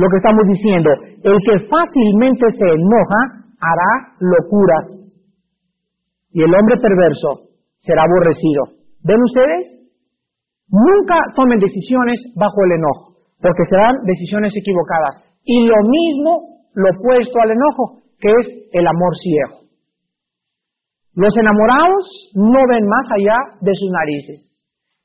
[0.00, 0.90] lo que estamos diciendo,
[1.28, 3.20] el que fácilmente se enoja
[3.60, 4.88] hará locuras
[6.32, 7.52] y el hombre perverso
[7.84, 8.80] será aborrecido.
[9.04, 9.92] ¿Ven ustedes?
[10.72, 15.20] Nunca tomen decisiones bajo el enojo, porque serán decisiones equivocadas.
[15.44, 19.66] Y lo mismo lo opuesto al enojo, que es el amor ciego.
[21.14, 24.38] Los enamorados no ven más allá de sus narices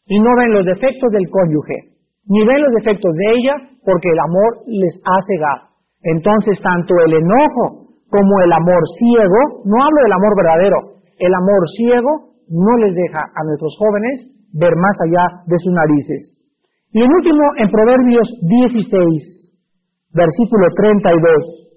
[0.08, 1.95] y no ven los defectos del cónyuge,
[2.28, 5.71] ni ven los defectos de ella, porque el amor les ha cegado.
[6.04, 10.80] Entonces, tanto el enojo como el amor ciego, no hablo del amor verdadero,
[11.15, 12.12] el amor ciego
[12.52, 14.15] no les deja a nuestros jóvenes
[14.52, 16.43] ver más allá de sus narices.
[16.91, 21.70] Y el último, en Proverbios 16, versículo 32,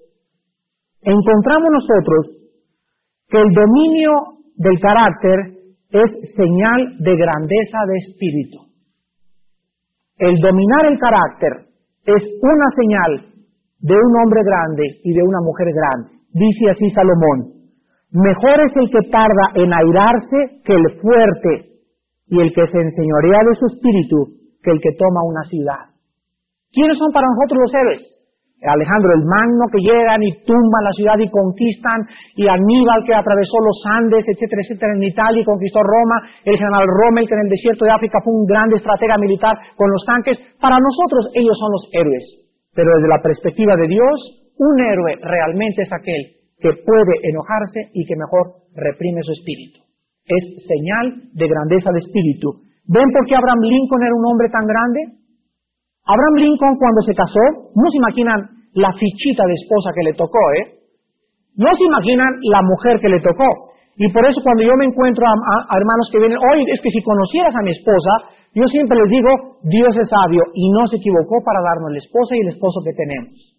[1.05, 2.49] encontramos nosotros
[3.29, 4.11] que el dominio
[4.57, 5.37] del carácter
[5.89, 8.57] es señal de grandeza de espíritu.
[10.17, 11.69] El dominar el carácter
[12.05, 13.11] es una señal
[13.79, 16.25] de un hombre grande y de una mujer grande.
[16.33, 17.69] Dice así Salomón,
[18.11, 21.75] mejor es el que tarda en airarse que el fuerte
[22.27, 24.17] y el que se enseñorea de su espíritu
[24.63, 25.93] que el que toma una ciudad.
[26.71, 28.14] ¿Quiénes son para nosotros los héroes?
[28.67, 33.57] Alejandro el Magno que llegan y tumban la ciudad y conquistan, y Aníbal que atravesó
[33.61, 37.53] los Andes, etcétera, etcétera, en Italia y conquistó Roma, el general Rommel que en el
[37.53, 40.37] desierto de África fue un gran estratega militar con los tanques.
[40.59, 42.25] Para nosotros ellos son los héroes,
[42.73, 44.17] pero desde la perspectiva de Dios,
[44.57, 49.83] un héroe realmente es aquel que puede enojarse y que mejor reprime su espíritu.
[50.25, 52.65] Es señal de grandeza de espíritu.
[52.87, 54.99] ¿Ven por qué Abraham Lincoln era un hombre tan grande?
[56.05, 60.43] Abraham Lincoln cuando se casó, no se imaginan la fichita de esposa que le tocó,
[60.59, 60.85] ¿eh?
[61.55, 63.71] No se imaginan la mujer que le tocó.
[63.95, 66.99] Y por eso cuando yo me encuentro a, hermanos que vienen, oye, es que si
[66.99, 69.31] conocieras a mi esposa, yo siempre les digo,
[69.63, 72.91] Dios es sabio y no se equivocó para darnos la esposa y el esposo que
[72.91, 73.55] tenemos.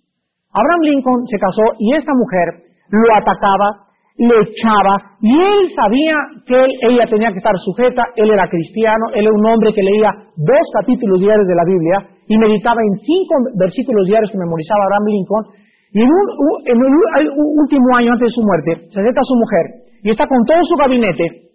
[0.53, 6.61] Abraham Lincoln se casó y esa mujer lo atacaba, le echaba, y él sabía que
[6.89, 10.65] ella tenía que estar sujeta, él era cristiano, él era un hombre que leía dos
[10.81, 15.45] capítulos diarios de la Biblia y meditaba en cinco versículos diarios que memorizaba Abraham Lincoln,
[15.93, 19.65] y en, en el último año antes de su muerte, se acerca a su mujer
[20.03, 21.47] y está con todo su gabinete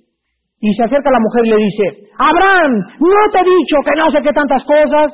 [0.61, 1.85] y se acerca a la mujer y le dice,
[2.21, 5.09] Abraham, no te he dicho que no sé qué tantas cosas.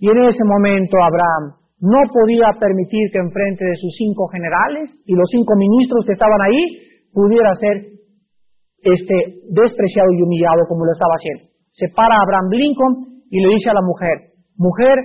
[0.00, 5.12] Y en ese momento Abraham no podía permitir que enfrente de sus cinco generales y
[5.12, 6.62] los cinco ministros que estaban ahí
[7.12, 7.76] pudiera ser
[8.80, 9.16] este,
[9.52, 11.52] despreciado y humillado como lo estaba haciendo.
[11.76, 12.94] Se para Abraham Lincoln
[13.28, 14.96] y le dice a la mujer, mujer,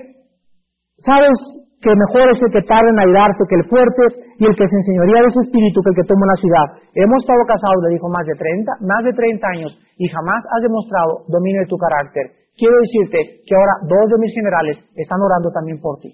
[1.05, 1.35] ¿sabes
[1.81, 4.03] que mejor es el que tarde en airarse que el fuerte
[4.37, 6.67] y el que se enseñoría de su espíritu que el que toma una ciudad?
[6.95, 10.61] Hemos estado casados, le dijo, más de 30, más de 30 años y jamás has
[10.61, 12.41] demostrado dominio de tu carácter.
[12.55, 16.13] Quiero decirte que ahora dos de mis generales están orando también por ti.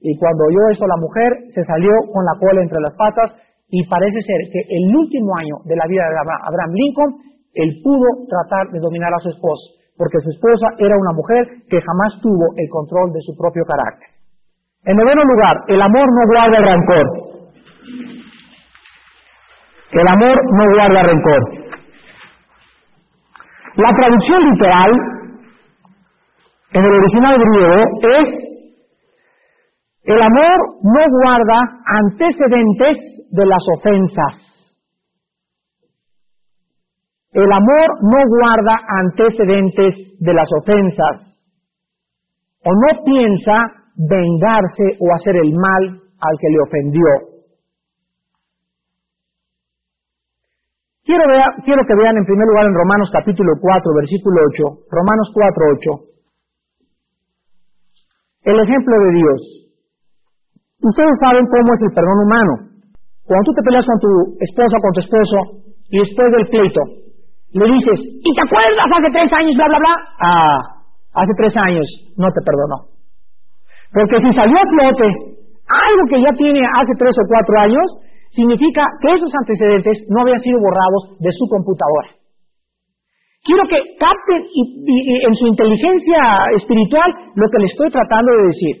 [0.00, 3.32] Y cuando oyó eso la mujer, se salió con la cola entre las patas
[3.68, 7.10] y parece ser que el último año de la vida de Abraham Lincoln,
[7.54, 11.80] él pudo tratar de dominar a su esposa, porque su esposa era una mujer que
[11.80, 14.08] jamás tuvo el control de su propio carácter.
[14.84, 17.06] En noveno lugar, el amor no guarda rencor.
[19.92, 21.42] El amor no guarda rencor.
[23.76, 24.90] La traducción literal
[26.72, 27.82] en el original griego
[28.20, 28.56] es
[30.04, 32.96] el amor no guarda antecedentes
[33.32, 34.45] de las ofensas.
[37.36, 41.36] El amor no guarda antecedentes de las ofensas.
[42.64, 47.08] O no piensa vengarse o hacer el mal al que le ofendió.
[51.04, 56.08] Quiero, que vean en primer lugar en Romanos capítulo 4, versículo 8, Romanos 4, 8,
[58.48, 59.40] el ejemplo de Dios.
[60.80, 62.52] Ustedes saben cómo es el perdón humano.
[63.28, 65.36] Cuando tú te peleas con tu esposa con tu esposo
[65.92, 67.05] y después del pleito
[67.58, 69.94] le dices, ¿y te acuerdas hace tres años, bla, bla, bla?
[70.20, 70.58] Ah,
[71.14, 72.96] hace tres años no te perdonó.
[73.92, 75.08] Porque si salió a flote
[75.66, 77.86] algo que ya tiene hace tres o cuatro años,
[78.30, 82.10] significa que esos antecedentes no habían sido borrados de su computadora.
[83.42, 86.18] Quiero que capten en su inteligencia
[86.56, 88.76] espiritual lo que le estoy tratando de decir.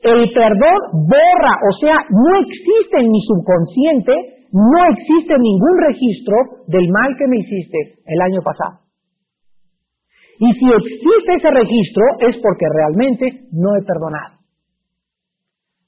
[0.00, 4.12] El perdón borra, o sea, no existe en mi subconsciente,
[4.56, 8.88] no existe ningún registro del mal que me hiciste el año pasado.
[10.40, 14.40] Y si existe ese registro es porque realmente no he perdonado.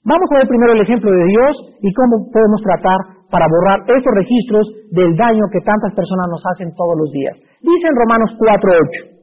[0.04, 4.12] Vamos a ver primero el ejemplo de Dios y cómo podemos tratar para borrar esos
[4.16, 7.37] registros del daño que tantas personas nos hacen todos los días.
[7.61, 9.18] Dice en Romanos 4.8,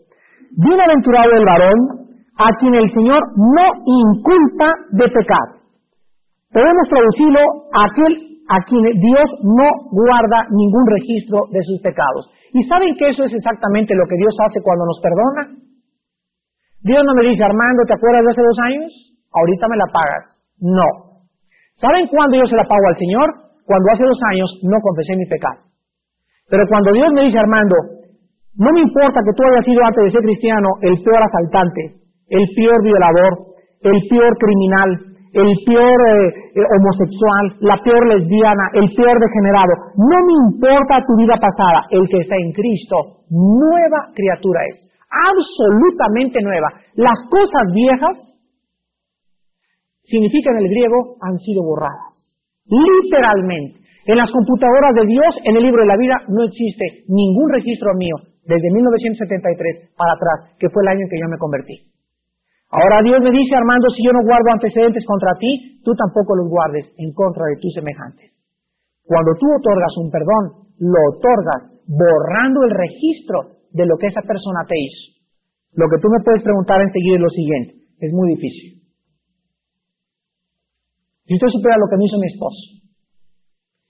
[0.58, 1.80] Bienaventurado el varón
[2.38, 5.66] a quien el Señor no inculpa de pecado.
[6.54, 7.42] Podemos traducirlo
[7.74, 12.30] a aquel a quien Dios no guarda ningún registro de sus pecados.
[12.54, 15.44] ¿Y saben que eso es exactamente lo que Dios hace cuando nos perdona?
[16.86, 18.90] Dios no me dice, Armando, ¿te acuerdas de hace dos años?
[19.34, 20.26] Ahorita me la pagas.
[20.62, 20.88] No.
[21.82, 23.28] ¿Saben cuándo yo se la pago al Señor?
[23.66, 25.66] Cuando hace dos años no confesé mi pecado.
[26.48, 27.76] Pero cuando Dios me dice, Armando,
[28.56, 32.46] no me importa que tú hayas sido antes de ser cristiano el peor asaltante, el
[32.56, 33.34] peor violador,
[33.82, 34.90] el peor criminal,
[35.36, 39.92] el peor eh, eh, homosexual, la peor lesbiana, el peor degenerado.
[40.00, 44.80] No me importa tu vida pasada, el que está en Cristo, nueva criatura es,
[45.12, 46.72] absolutamente nueva.
[46.96, 48.16] Las cosas viejas,
[50.08, 52.16] significan en el griego, han sido borradas.
[52.66, 53.84] Literalmente.
[54.08, 57.92] En las computadoras de Dios, en el libro de la vida, no existe ningún registro
[57.98, 61.95] mío desde 1973 para atrás, que fue el año en que yo me convertí.
[62.72, 66.50] Ahora Dios me dice, Armando, si yo no guardo antecedentes contra ti, tú tampoco los
[66.50, 68.32] guardes en contra de tus semejantes.
[69.06, 70.44] Cuando tú otorgas un perdón,
[70.82, 75.16] lo otorgas borrando el registro de lo que esa persona te hizo.
[75.78, 78.82] Lo que tú me puedes preguntar enseguida es lo siguiente, es muy difícil.
[81.26, 82.64] Si usted supiera lo que me hizo mi esposo,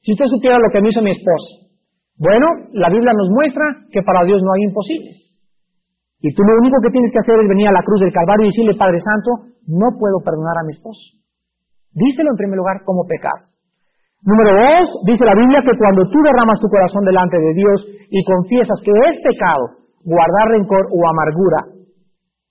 [0.01, 1.65] si usted supiera lo que me hizo mi esposa,
[2.17, 5.34] bueno, la Biblia nos muestra que para Dios no hay imposibles.
[6.21, 8.47] Y tú lo único que tienes que hacer es venir a la cruz del Calvario
[8.47, 9.29] y decirle, Padre Santo,
[9.67, 11.01] no puedo perdonar a mi esposo.
[11.91, 13.51] Díselo en primer lugar como pecado.
[14.25, 17.77] Número dos, dice la Biblia que cuando tú derramas tu corazón delante de Dios
[18.09, 21.61] y confiesas que es pecado guardar rencor o amargura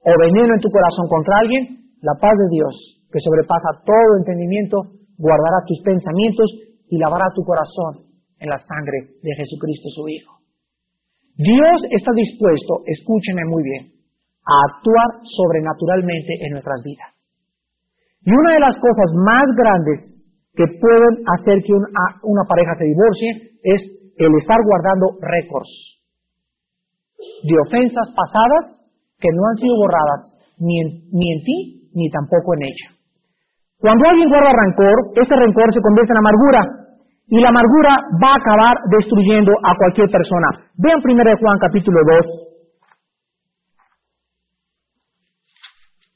[0.05, 2.74] o veneno en tu corazón contra alguien, la paz de Dios,
[3.11, 4.77] que sobrepasa todo entendimiento,
[5.18, 6.46] guardará tus pensamientos
[6.90, 8.07] y lavará tu corazón
[8.38, 10.34] en la sangre de Jesucristo su Hijo.
[11.37, 13.90] Dios está dispuesto, escúcheme muy bien,
[14.47, 17.11] a actuar sobrenaturalmente en nuestras vidas.
[18.23, 19.99] Y una de las cosas más grandes
[20.55, 23.31] que pueden hacer que una, pareja se divorcie
[23.62, 23.83] es
[24.16, 25.75] el estar guardando récords
[27.18, 30.23] de ofensas pasadas que no han sido borradas
[30.59, 31.59] ni en, ni en ti
[31.94, 32.88] ni tampoco en ella.
[33.79, 36.84] Cuando alguien guarda rencor, ese rencor se convierte en amargura
[37.27, 40.71] y la amargura va a acabar destruyendo a cualquier persona.
[40.77, 42.55] Vean 1 Juan capítulo 2.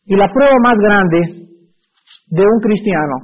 [0.06, 1.48] Y la prueba más grande
[2.30, 3.14] de un cristiano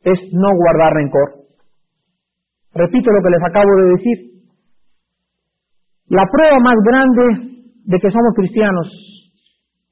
[0.00, 1.44] es no guardar rencor.
[2.74, 4.18] Repito lo que les acabo de decir.
[6.08, 7.54] La prueba más grande
[7.84, 8.88] de que somos cristianos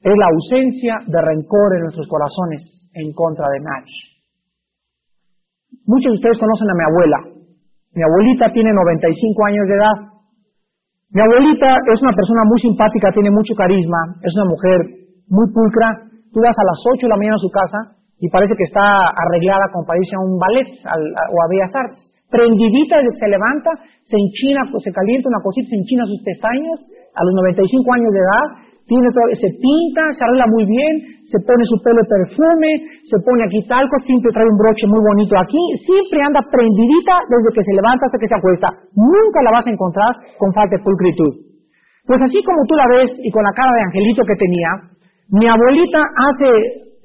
[0.00, 4.11] es la ausencia de rencor en nuestros corazones en contra de nadie.
[5.86, 7.18] Muchos de ustedes conocen a mi abuela.
[7.94, 9.96] Mi abuelita tiene 95 años de edad.
[11.10, 14.78] Mi abuelita es una persona muy simpática, tiene mucho carisma, es una mujer
[15.28, 16.08] muy pulcra.
[16.32, 18.80] Tú vas a las 8 de la mañana a su casa y parece que está
[19.12, 22.00] arreglada como para irse a un ballet o a Bellas Artes.
[22.30, 23.76] Prendidita, se levanta,
[24.08, 26.80] se enchina, se calienta una cosita, se enchina sus pestañas
[27.12, 28.46] a los 95 años de edad,
[28.86, 30.92] tiene se pinta, se arregla muy bien,
[31.30, 32.70] se pone su pelo de perfume,
[33.08, 37.50] se pone aquí talco, siempre trae un broche muy bonito aquí, siempre anda prendidita desde
[37.56, 38.68] que se levanta hasta que se acuesta.
[38.92, 41.32] Nunca la vas a encontrar con falta de pulcritud.
[42.04, 44.70] Pues así como tú la ves y con la cara de angelito que tenía,
[45.30, 46.48] mi abuelita hace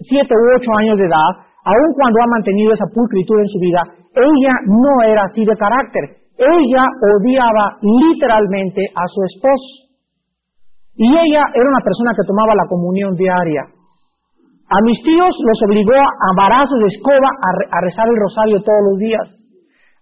[0.04, 1.32] siete u ocho años de edad,
[1.64, 3.82] aun cuando ha mantenido esa pulcritud en su vida,
[4.18, 6.04] ella no era así de carácter.
[6.38, 6.84] Ella
[7.16, 9.87] odiaba literalmente a su esposo.
[10.98, 13.70] Y ella era una persona que tomaba la comunión diaria.
[14.68, 18.98] A mis tíos los obligó a barazos de escoba a, rezar el rosario todos los
[19.00, 19.26] días.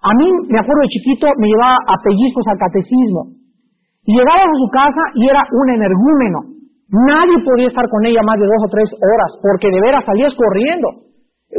[0.02, 3.36] A mí, me acuerdo de chiquito, me llevaba a pellizcos al catecismo.
[4.08, 6.40] Y llegaba a su casa y era un energúmeno.
[6.90, 10.34] Nadie podía estar con ella más de dos o tres horas, porque de veras salías
[10.38, 11.12] corriendo,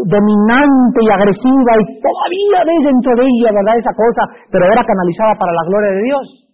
[0.07, 3.75] dominante y agresiva, y todavía ves dentro de ella, ¿verdad?
[3.77, 6.46] Esa cosa, pero era canalizada para la gloria de Dios.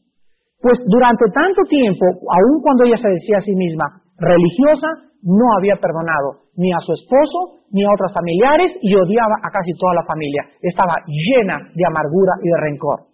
[0.63, 3.83] Pues durante tanto tiempo, aun cuando ella se decía a sí misma
[4.15, 9.51] religiosa, no había perdonado ni a su esposo ni a otros familiares y odiaba a
[9.51, 10.47] casi toda la familia.
[10.63, 13.11] Estaba llena de amargura y de rencor.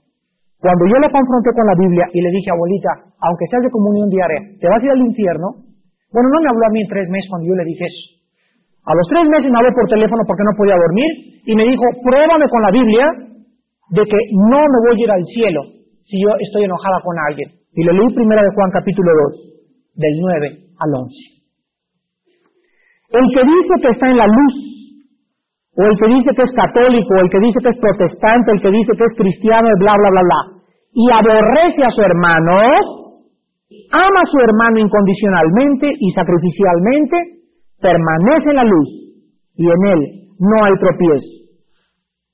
[0.61, 4.11] Cuando yo la confronté con la Biblia y le dije, abuelita, aunque seas de comunión
[4.11, 5.64] diaria, ¿te vas a ir al infierno?
[6.11, 8.05] Bueno, no me habló a mí en tres meses cuando yo le dije eso.
[8.82, 11.11] A los tres meses me habló por teléfono porque no podía dormir
[11.46, 13.07] y me dijo, pruébame con la Biblia
[13.94, 15.78] de que no me voy a ir al cielo,
[16.09, 17.48] si yo estoy enojada con alguien.
[17.76, 21.38] Y le leí primera de Juan capítulo 2, del 9 al 11.
[23.09, 24.56] El que dice que está en la luz,
[25.76, 28.61] o el que dice que es católico, o el que dice que es protestante, el
[28.61, 30.40] que dice que es cristiano, bla, bla, bla, bla,
[30.92, 32.52] y aborrece a su hermano,
[33.92, 37.16] ama a su hermano incondicionalmente y sacrificialmente,
[37.80, 38.88] permanece en la luz,
[39.56, 40.00] y en él
[40.40, 41.47] no hay tropiezo.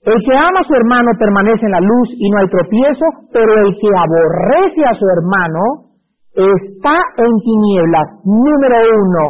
[0.05, 3.51] El que ama a su hermano permanece en la luz y no hay tropiezo, pero
[3.57, 5.97] el que aborrece a su hermano
[6.37, 8.09] está en tinieblas.
[8.25, 9.25] Número uno.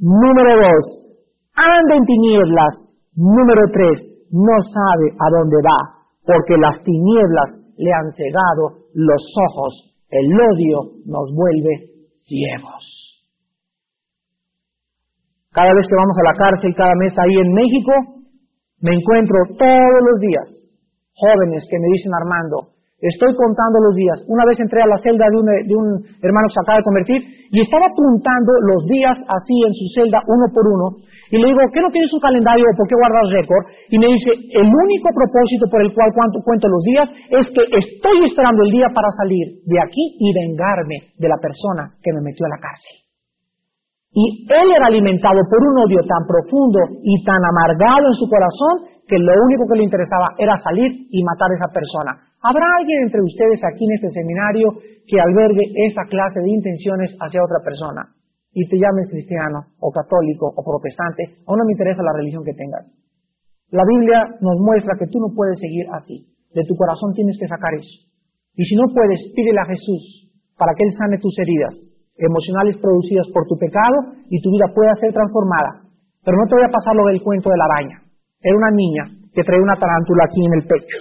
[0.00, 0.84] Número dos.
[1.52, 2.72] Anda en tinieblas.
[3.16, 4.00] Número tres.
[4.32, 9.92] No sabe a dónde va, porque las tinieblas le han cegado los ojos.
[10.08, 12.82] El odio nos vuelve ciegos.
[15.52, 17.92] Cada vez que vamos a la cárcel, cada mes ahí en México,
[18.84, 20.44] me encuentro todos los días
[21.16, 24.20] jóvenes que me dicen, Armando, estoy contando los días.
[24.28, 25.88] Una vez entré a la celda de un, de un
[26.20, 30.20] hermano que se acaba de convertir y estaba apuntando los días así en su celda
[30.28, 31.00] uno por uno.
[31.32, 33.64] Y le digo, ¿qué no tienes un calendario o por qué guardas récord?
[33.88, 37.08] Y me dice, el único propósito por el cual cuento los días
[37.40, 41.96] es que estoy esperando el día para salir de aquí y vengarme de la persona
[42.04, 43.03] que me metió a la cárcel.
[44.14, 48.94] Y él era alimentado por un odio tan profundo y tan amargado en su corazón
[49.10, 52.14] que lo único que le interesaba era salir y matar a esa persona.
[52.38, 54.70] ¿Habrá alguien entre ustedes aquí en este seminario
[55.02, 58.06] que albergue esa clase de intenciones hacia otra persona?
[58.54, 62.54] Y te llames cristiano, o católico, o protestante, o no me interesa la religión que
[62.54, 62.86] tengas.
[63.74, 66.30] La Biblia nos muestra que tú no puedes seguir así.
[66.54, 68.06] De tu corazón tienes que sacar eso.
[68.54, 73.26] Y si no puedes, pídele a Jesús para que Él sane tus heridas emocionales producidas
[73.34, 75.84] por tu pecado y tu vida pueda ser transformada.
[76.24, 77.96] Pero no te voy a pasar lo del cuento de la araña.
[78.40, 79.04] Era una niña
[79.34, 80.98] que trae una tarántula aquí en el pecho.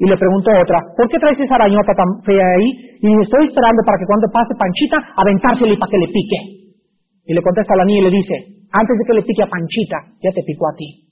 [0.00, 2.68] Y le preguntó a otra, ¿por qué traes esa arañota tan fea ahí?
[2.98, 6.40] Y dice, estoy esperando para que cuando pase Panchita, aventársela y para que le pique.
[7.28, 8.34] Y le contesta a la niña y le dice,
[8.72, 11.10] antes de que le pique a Panchita, ya te picó a ti.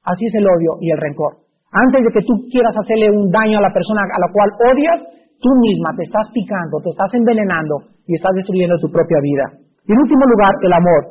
[0.00, 1.44] Así es el odio y el rencor.
[1.70, 5.00] Antes de que tú quieras hacerle un daño a la persona a la cual odias,
[5.40, 7.74] tú misma te estás picando, te estás envenenando
[8.06, 9.46] y estás destruyendo tu propia vida.
[9.86, 11.02] Y en último lugar, el amor.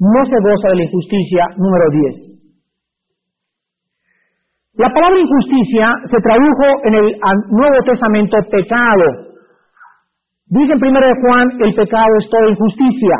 [0.00, 2.30] No se goza de la injusticia, número 10.
[4.80, 7.06] La palabra injusticia se tradujo en el
[7.52, 9.36] Nuevo Testamento pecado.
[10.46, 13.16] Dice en 1 de Juan, el pecado es toda injusticia.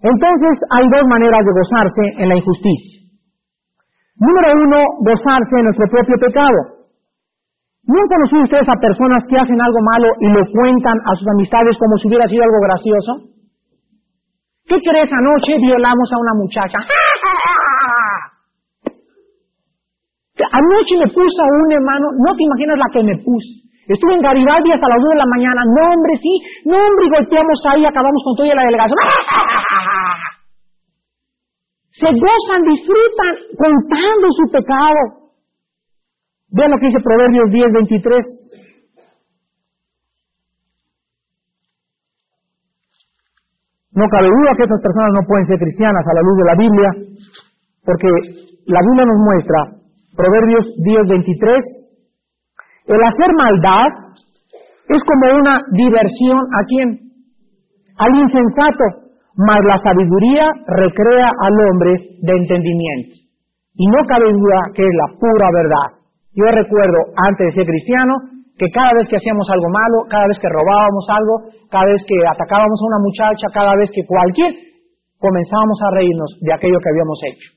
[0.00, 3.00] Entonces hay dos maneras de gozarse en la injusticia.
[4.16, 6.79] Número uno, gozarse en nuestro propio pecado.
[7.86, 11.26] ¿No han conocido ustedes a personas que hacen algo malo y lo cuentan a sus
[11.28, 13.12] amistades como si hubiera sido algo gracioso?
[14.68, 15.10] ¿Qué crees?
[15.10, 16.78] Anoche violamos a una muchacha.
[20.52, 23.60] Anoche me puso a un hermano, no te imaginas la que me puse.
[23.90, 25.62] Estuve en Garibaldi hasta las 2 de la mañana.
[25.66, 26.38] No, hombre, sí.
[26.64, 28.98] No, hombre, y golpeamos ahí, acabamos con toda la delegación.
[31.98, 35.19] Se gozan, disfrutan contando su pecado.
[36.52, 38.26] Vean lo que dice Proverbios 10, 23.
[43.92, 46.56] No cabe duda que estas personas no pueden ser cristianas a la luz de la
[46.56, 46.90] Biblia.
[47.84, 48.08] porque
[48.66, 49.58] la Biblia nos muestra,
[50.16, 51.64] Proverbios 10, 23,
[52.86, 53.88] el hacer maldad
[54.88, 56.88] es como una diversión a quién?
[57.98, 58.84] Al insensato,
[59.36, 61.92] mas la sabiduría recrea al hombre
[62.22, 63.16] de entendimiento.
[63.74, 65.99] Y no cabe duda que es la pura verdad.
[66.34, 68.14] Yo recuerdo, antes de ser cristiano,
[68.54, 71.34] que cada vez que hacíamos algo malo, cada vez que robábamos algo,
[71.72, 74.52] cada vez que atacábamos a una muchacha, cada vez que cualquier,
[75.18, 77.48] comenzábamos a reírnos de aquello que habíamos hecho.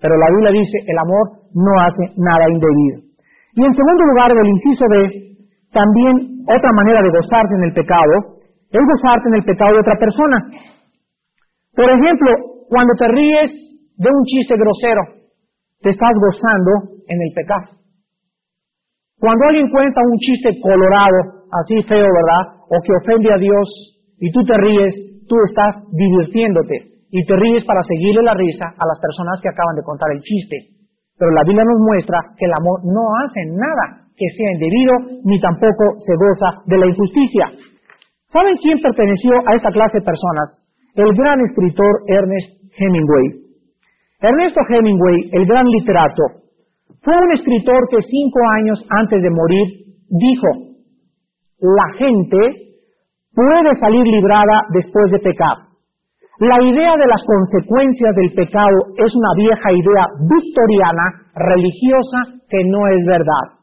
[0.00, 1.24] Pero la Biblia dice, el amor
[1.54, 3.12] no hace nada indebido.
[3.58, 4.96] Y en segundo lugar, del inciso B,
[5.74, 8.40] también otra manera de gozarte en el pecado,
[8.72, 10.38] es gozarte en el pecado de otra persona.
[11.76, 12.30] Por ejemplo,
[12.68, 13.50] cuando te ríes
[13.98, 15.02] de un chiste grosero,
[15.82, 17.81] te estás gozando en el pecado.
[19.22, 22.58] Cuando alguien cuenta un chiste colorado, así feo, ¿verdad?
[22.66, 23.70] O que ofende a Dios
[24.18, 28.82] y tú te ríes, tú estás divirtiéndote y te ríes para seguirle la risa a
[28.82, 30.74] las personas que acaban de contar el chiste.
[31.14, 35.38] Pero la Biblia nos muestra que el amor no hace nada que sea indebido ni
[35.38, 37.46] tampoco se goza de la injusticia.
[38.26, 40.66] ¿Saben quién perteneció a esta clase de personas?
[40.98, 43.38] El gran escritor Ernest Hemingway.
[44.18, 46.41] Ernesto Hemingway, el gran literato,
[47.00, 49.66] fue un escritor que cinco años antes de morir
[50.08, 50.48] dijo,
[51.58, 52.38] la gente
[53.32, 55.72] puede salir librada después de pecar.
[56.40, 62.86] La idea de las consecuencias del pecado es una vieja idea victoriana, religiosa, que no
[62.88, 63.62] es verdad.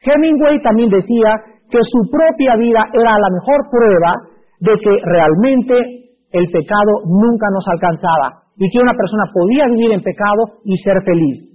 [0.00, 1.36] Hemingway también decía
[1.70, 4.12] que su propia vida era la mejor prueba
[4.60, 5.74] de que realmente
[6.32, 11.02] el pecado nunca nos alcanzaba y que una persona podía vivir en pecado y ser
[11.04, 11.53] feliz.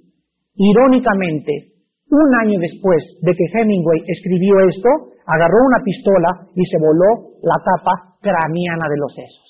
[0.59, 1.79] Irónicamente,
[2.11, 7.55] un año después de que Hemingway escribió esto, agarró una pistola y se voló la
[7.63, 9.47] tapa craniana de los sesos.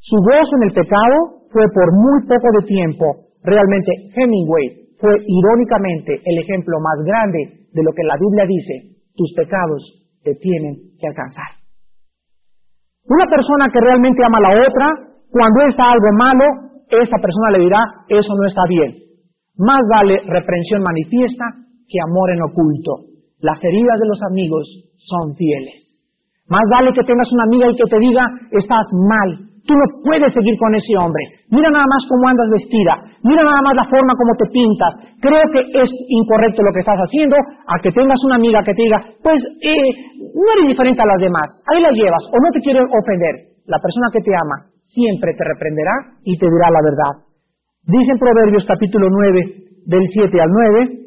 [0.00, 3.04] Su gozo en el pecado fue por muy poco de tiempo.
[3.44, 9.28] Realmente Hemingway fue irónicamente el ejemplo más grande de lo que la Biblia dice, tus
[9.36, 11.60] pecados te tienen que alcanzar.
[13.04, 14.86] Una persona que realmente ama a la otra,
[15.28, 16.44] cuando está algo malo,
[16.88, 19.09] esa persona le dirá, eso no está bien.
[19.58, 21.44] Más vale reprensión manifiesta
[21.88, 23.10] que amor en oculto.
[23.40, 24.64] Las heridas de los amigos
[24.96, 25.90] son fieles.
[26.48, 30.34] Más vale que tengas una amiga y que te diga, estás mal, tú no puedes
[30.34, 31.22] seguir con ese hombre.
[31.50, 34.92] Mira nada más cómo andas vestida, mira nada más la forma como te pintas.
[35.22, 38.82] Creo que es incorrecto lo que estás haciendo, a que tengas una amiga que te
[38.82, 39.90] diga, pues eh,
[40.34, 43.34] no eres diferente a las demás, ahí la llevas o no te quiere ofender.
[43.70, 47.29] La persona que te ama siempre te reprenderá y te dirá la verdad.
[47.86, 49.40] Dice en Proverbios capítulo 9,
[49.86, 51.00] del 7 al 9,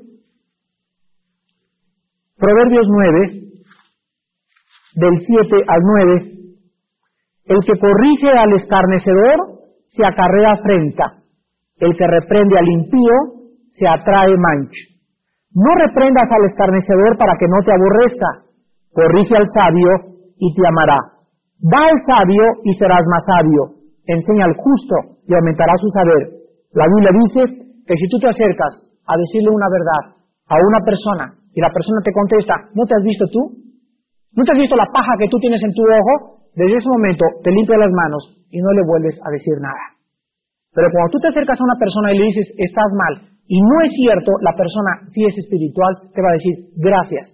[2.37, 3.41] Proverbios 9,
[4.95, 6.31] del 7 al 9,
[7.45, 9.37] el que corrige al escarnecedor
[9.85, 11.21] se acarrea afrenta,
[11.77, 13.15] el que reprende al impío
[13.77, 14.83] se atrae mancha.
[15.53, 18.49] No reprendas al escarnecedor para que no te aborrezca,
[18.93, 20.97] corrige al sabio y te amará.
[21.59, 26.42] Da al sabio y serás más sabio, enseña al justo y aumentará su saber.
[26.73, 27.41] La Biblia dice
[27.85, 28.73] que si tú te acercas
[29.05, 30.17] a decirle una verdad
[30.49, 33.41] a una persona y la persona te contesta, ¿no te has visto tú?
[34.33, 36.49] ¿No te has visto la paja que tú tienes en tu ojo?
[36.57, 40.01] Desde ese momento te limpia las manos y no le vuelves a decir nada.
[40.73, 43.13] Pero cuando tú te acercas a una persona y le dices, estás mal,
[43.45, 47.29] y no es cierto, la persona, si es espiritual, te va a decir, gracias.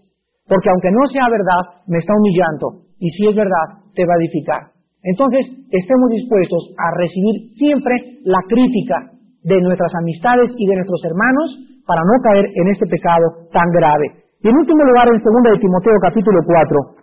[0.51, 2.91] Porque aunque no sea verdad, me está humillando.
[2.99, 4.75] Y si es verdad, te va a edificar.
[4.99, 11.47] Entonces, estemos dispuestos a recibir siempre la crítica de nuestras amistades y de nuestros hermanos
[11.85, 14.29] para no caer en este pecado tan grave.
[14.41, 16.99] Y en último lugar, en segunda de Timoteo capítulo 4,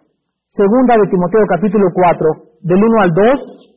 [0.54, 3.76] segunda de Timoteo capítulo 4, del 1 al 2,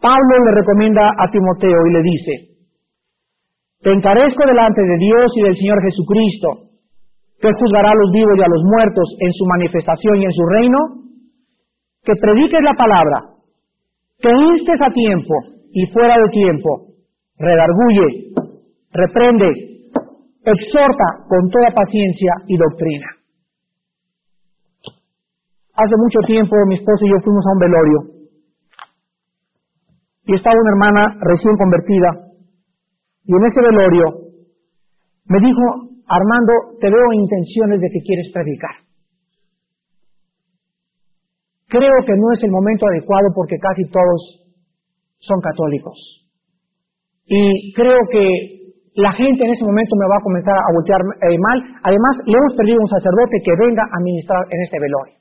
[0.00, 2.32] Pablo le recomienda a Timoteo y le dice,
[3.80, 6.48] te encarezco delante de Dios y del Señor Jesucristo,
[7.40, 10.44] que juzgará a los vivos y a los muertos en su manifestación y en su
[10.46, 10.78] reino,
[12.04, 13.16] que prediques la palabra,
[14.20, 16.94] que instes a tiempo, y fuera de tiempo,
[17.36, 18.30] redarguye,
[18.92, 19.50] reprende,
[20.46, 23.08] exhorta con toda paciencia y doctrina.
[25.74, 27.98] Hace mucho tiempo mi esposo y yo fuimos a un velorio
[30.26, 32.30] y estaba una hermana recién convertida
[33.24, 34.04] y en ese velorio
[35.26, 38.76] me dijo, Armando, te veo intenciones de que quieres predicar.
[41.66, 44.43] Creo que no es el momento adecuado porque casi todos
[45.26, 45.96] son católicos.
[47.26, 48.64] Y creo que
[48.94, 51.58] la gente en ese momento me va a comenzar a voltear eh, mal.
[51.82, 55.18] Además, le hemos perdido un sacerdote que venga a ministrar en este velorio.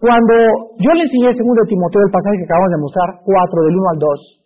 [0.00, 0.34] Cuando
[0.82, 3.90] yo le enseñé el segundo Timoteo, el pasaje que acabamos de mostrar, 4 del 1
[3.92, 4.42] al 2,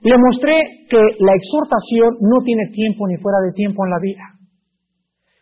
[0.00, 0.54] Le mostré
[0.88, 4.37] que la exhortación no tiene tiempo ni fuera de tiempo en la vida.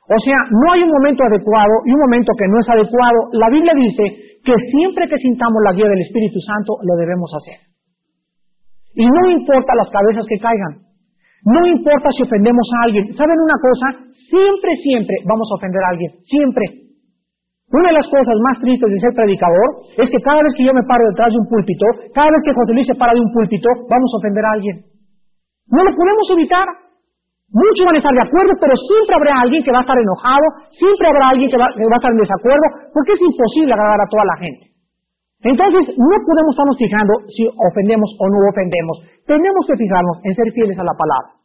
[0.06, 3.18] O sea, no hay un momento adecuado y un momento que no es adecuado.
[3.34, 7.58] La Biblia dice que siempre que sintamos la guía del Espíritu Santo lo debemos hacer.
[8.94, 10.86] Y no importa las cabezas que caigan.
[11.42, 13.04] No importa si ofendemos a alguien.
[13.14, 13.86] ¿Saben una cosa?
[14.30, 16.10] Siempre, siempre vamos a ofender a alguien.
[16.22, 16.64] Siempre.
[17.66, 20.72] Una de las cosas más tristes de ser predicador es que cada vez que yo
[20.72, 23.30] me paro detrás de un púlpito, cada vez que José Luis se para de un
[23.34, 24.76] púlpito, vamos a ofender a alguien.
[25.66, 26.85] No lo podemos evitar.
[27.46, 30.46] Muchos van a estar de acuerdo, pero siempre habrá alguien que va a estar enojado,
[30.74, 34.02] siempre habrá alguien que va, que va a estar en desacuerdo, porque es imposible agradar
[34.02, 34.64] a toda la gente.
[35.46, 38.96] Entonces, no podemos estarnos fijando si ofendemos o no ofendemos.
[39.30, 41.38] Tenemos que fijarnos en ser fieles a la palabra.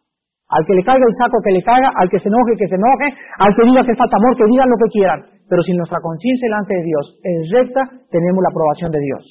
[0.51, 2.75] Al que le caiga el saco, que le caiga, al que se enoje, que se
[2.75, 3.07] enoje,
[3.39, 5.19] al que diga que falta amor, que digan lo que quieran.
[5.47, 9.23] Pero si nuestra conciencia delante de Dios es recta, tenemos la aprobación de Dios.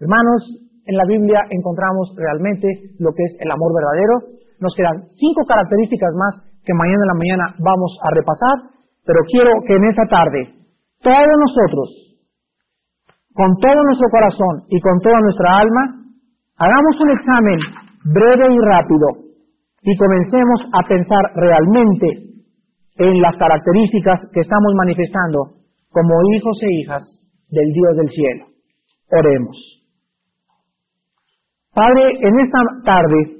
[0.00, 0.40] Hermanos,
[0.86, 2.66] en la Biblia encontramos realmente
[2.98, 4.39] lo que es el amor verdadero.
[4.60, 6.34] Nos quedan cinco características más
[6.64, 8.56] que mañana en la mañana vamos a repasar,
[9.04, 10.40] pero quiero que en esta tarde
[11.00, 11.88] todos nosotros,
[13.32, 15.82] con todo nuestro corazón y con toda nuestra alma,
[16.60, 17.58] hagamos un examen
[18.04, 19.06] breve y rápido
[19.82, 22.30] y comencemos a pensar realmente
[23.00, 25.56] en las características que estamos manifestando
[25.88, 27.02] como hijos e hijas
[27.48, 28.44] del Dios del cielo.
[29.10, 29.56] Oremos.
[31.72, 33.39] Padre, en esta tarde,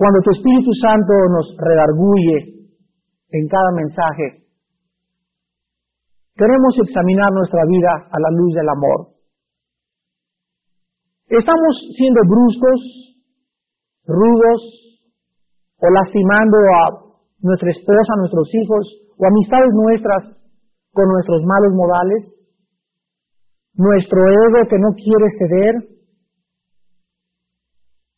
[0.00, 2.72] cuando tu Espíritu Santo nos redarguye
[3.36, 4.48] en cada mensaje,
[6.32, 8.98] queremos examinar nuestra vida a la luz del amor.
[11.28, 12.80] Estamos siendo bruscos,
[14.08, 14.60] rudos
[15.84, 16.82] o lastimando a
[17.44, 18.82] nuestra esposa, a nuestros hijos
[19.20, 20.22] o amistades nuestras
[20.96, 22.24] con nuestros malos modales,
[23.76, 25.99] nuestro ego que no quiere ceder,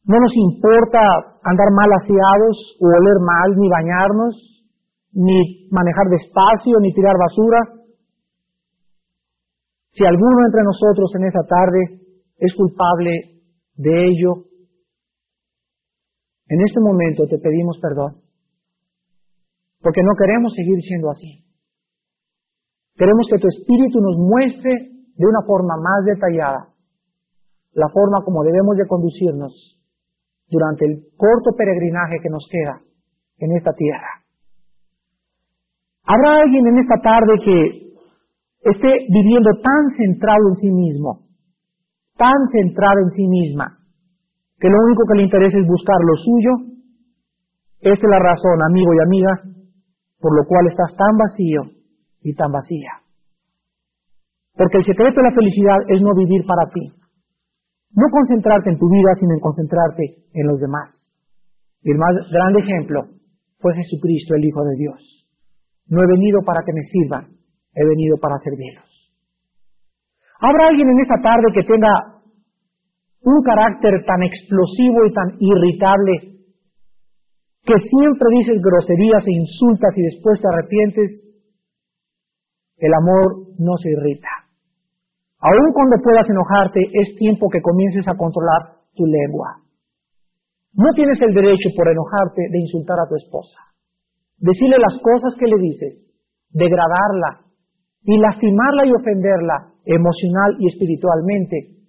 [0.04, 0.98] no nos importa
[1.44, 4.34] andar mal aseados o oler mal, ni bañarnos,
[5.12, 7.60] ni manejar despacio, ni tirar basura.
[9.92, 11.80] Si alguno entre nosotros en esta tarde
[12.38, 13.10] es culpable
[13.76, 14.50] de ello,
[16.48, 18.22] en este momento te pedimos perdón,
[19.80, 21.46] porque no queremos seguir siendo así.
[22.96, 26.68] Queremos que tu Espíritu nos muestre de una forma más detallada
[27.74, 29.81] la forma como debemos de conducirnos
[30.52, 32.76] durante el corto peregrinaje que nos queda
[33.38, 34.20] en esta tierra.
[36.04, 37.56] ¿Habrá alguien en esta tarde que
[38.68, 41.24] esté viviendo tan centrado en sí mismo,
[42.16, 43.78] tan centrado en sí misma,
[44.60, 46.52] que lo único que le interesa es buscar lo suyo,
[47.80, 49.32] esta es la razón, amigo y amiga,
[50.20, 51.62] por lo cual estás tan vacío
[52.22, 53.02] y tan vacía.
[54.54, 57.01] Porque el secreto de la felicidad es no vivir para ti.
[57.94, 60.90] No concentrarte en tu vida, sino en concentrarte en los demás.
[61.82, 63.04] Y el más grande ejemplo
[63.58, 65.00] fue Jesucristo, el Hijo de Dios.
[65.88, 67.36] No he venido para que me sirvan,
[67.74, 68.88] he venido para servirlos.
[70.40, 72.22] ¿Habrá alguien en esta tarde que tenga
[73.22, 76.32] un carácter tan explosivo y tan irritable
[77.64, 81.10] que siempre dices groserías e insultas y después te arrepientes,
[82.78, 84.31] el amor no se irrita.
[85.42, 89.58] Aun cuando puedas enojarte, es tiempo que comiences a controlar tu lengua.
[90.74, 93.58] No tienes el derecho por enojarte de insultar a tu esposa,
[94.38, 96.14] decirle las cosas que le dices,
[96.54, 97.42] degradarla
[98.06, 101.82] y lastimarla y ofenderla emocional y espiritualmente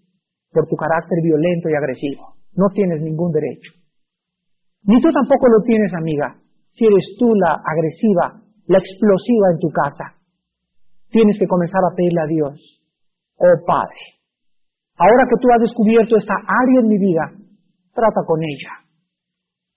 [0.52, 2.34] por tu carácter violento y agresivo.
[2.58, 3.72] No tienes ningún derecho.
[4.86, 6.42] Ni tú tampoco lo tienes, amiga,
[6.72, 10.18] si eres tú la agresiva, la explosiva en tu casa.
[11.10, 12.83] Tienes que comenzar a pedirle a Dios,
[13.44, 14.24] oh Padre,
[14.96, 17.26] ahora que tú has descubierto esta área en mi vida,
[17.92, 18.88] trata con ella.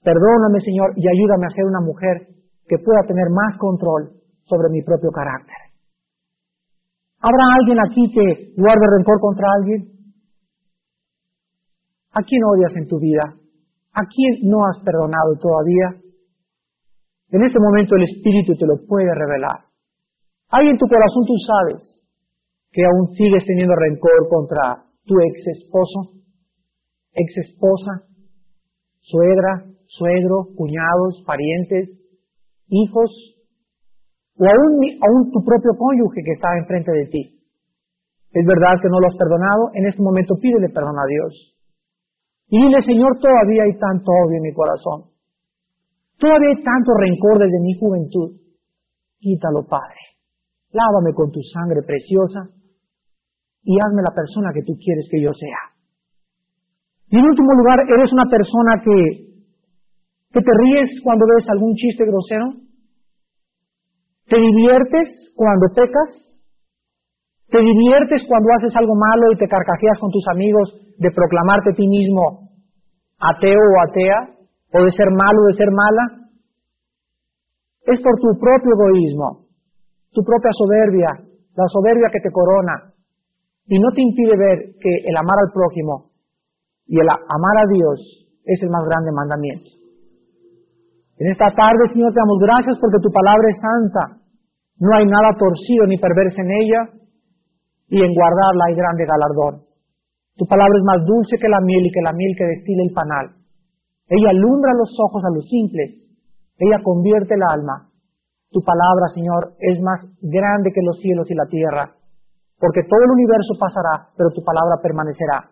[0.06, 2.30] Perdóname, Señor, y ayúdame a ser una mujer
[2.68, 5.74] que pueda tener más control sobre mi propio carácter.
[7.18, 9.90] ¿Habrá alguien aquí que guarde rencor contra alguien?
[12.12, 13.34] ¿A quién odias en tu vida?
[13.92, 16.06] ¿A quién no has perdonado todavía?
[17.30, 19.66] En ese momento el Espíritu te lo puede revelar.
[20.50, 21.95] Hay en tu corazón tú sabes
[22.76, 26.20] que aún sigues teniendo rencor contra tu ex esposo,
[27.16, 28.04] ex esposa,
[29.00, 31.88] suegra, suegro, cuñados, parientes,
[32.68, 33.08] hijos,
[34.36, 37.40] o aún, tu propio cónyuge que está enfrente de ti.
[38.36, 41.56] Es verdad que no lo has perdonado, en este momento pídele perdón a Dios.
[42.52, 45.16] Y dile, Señor, todavía hay tanto odio en mi corazón.
[46.20, 48.36] Todavía hay tanto rencor desde mi juventud.
[49.16, 50.20] Quítalo, Padre.
[50.72, 52.52] Lávame con tu sangre preciosa
[53.66, 55.62] y hazme la persona que tú quieres que yo sea.
[57.10, 58.98] Y en último lugar, eres una persona que,
[60.30, 62.62] que te ríes cuando ves algún chiste grosero.
[64.30, 66.10] ¿Te diviertes cuando pecas?
[67.50, 71.74] ¿Te diviertes cuando haces algo malo y te carcajeas con tus amigos de proclamarte a
[71.74, 72.50] ti mismo
[73.18, 74.18] ateo o atea?
[74.74, 76.04] ¿O de ser malo o de ser mala?
[77.82, 79.46] Es por tu propio egoísmo,
[80.10, 81.10] tu propia soberbia,
[81.54, 82.95] la soberbia que te corona
[83.66, 86.10] y no te impide ver que el amar al prójimo
[86.86, 87.98] y el amar a Dios
[88.44, 89.70] es el más grande mandamiento.
[91.18, 94.02] En esta tarde, Señor, te damos gracias porque tu palabra es santa.
[94.78, 96.80] No hay nada torcido ni perverso en ella
[97.88, 99.54] y en guardarla hay grande galardón.
[100.36, 102.92] Tu palabra es más dulce que la miel y que la miel que destila el
[102.92, 103.26] panal.
[104.08, 105.96] Ella alumbra los ojos a los simples.
[106.58, 107.88] Ella convierte el alma.
[108.52, 111.96] Tu palabra, Señor, es más grande que los cielos y la tierra.
[112.58, 115.50] Porque todo el universo pasará, pero tu palabra permanecerá.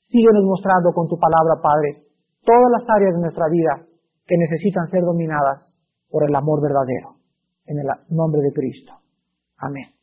[0.00, 2.02] Síguenos mostrando con tu palabra, Padre,
[2.44, 3.86] todas las áreas de nuestra vida
[4.26, 5.72] que necesitan ser dominadas
[6.10, 7.16] por el amor verdadero.
[7.66, 8.92] En el nombre de Cristo.
[9.58, 10.01] Amén.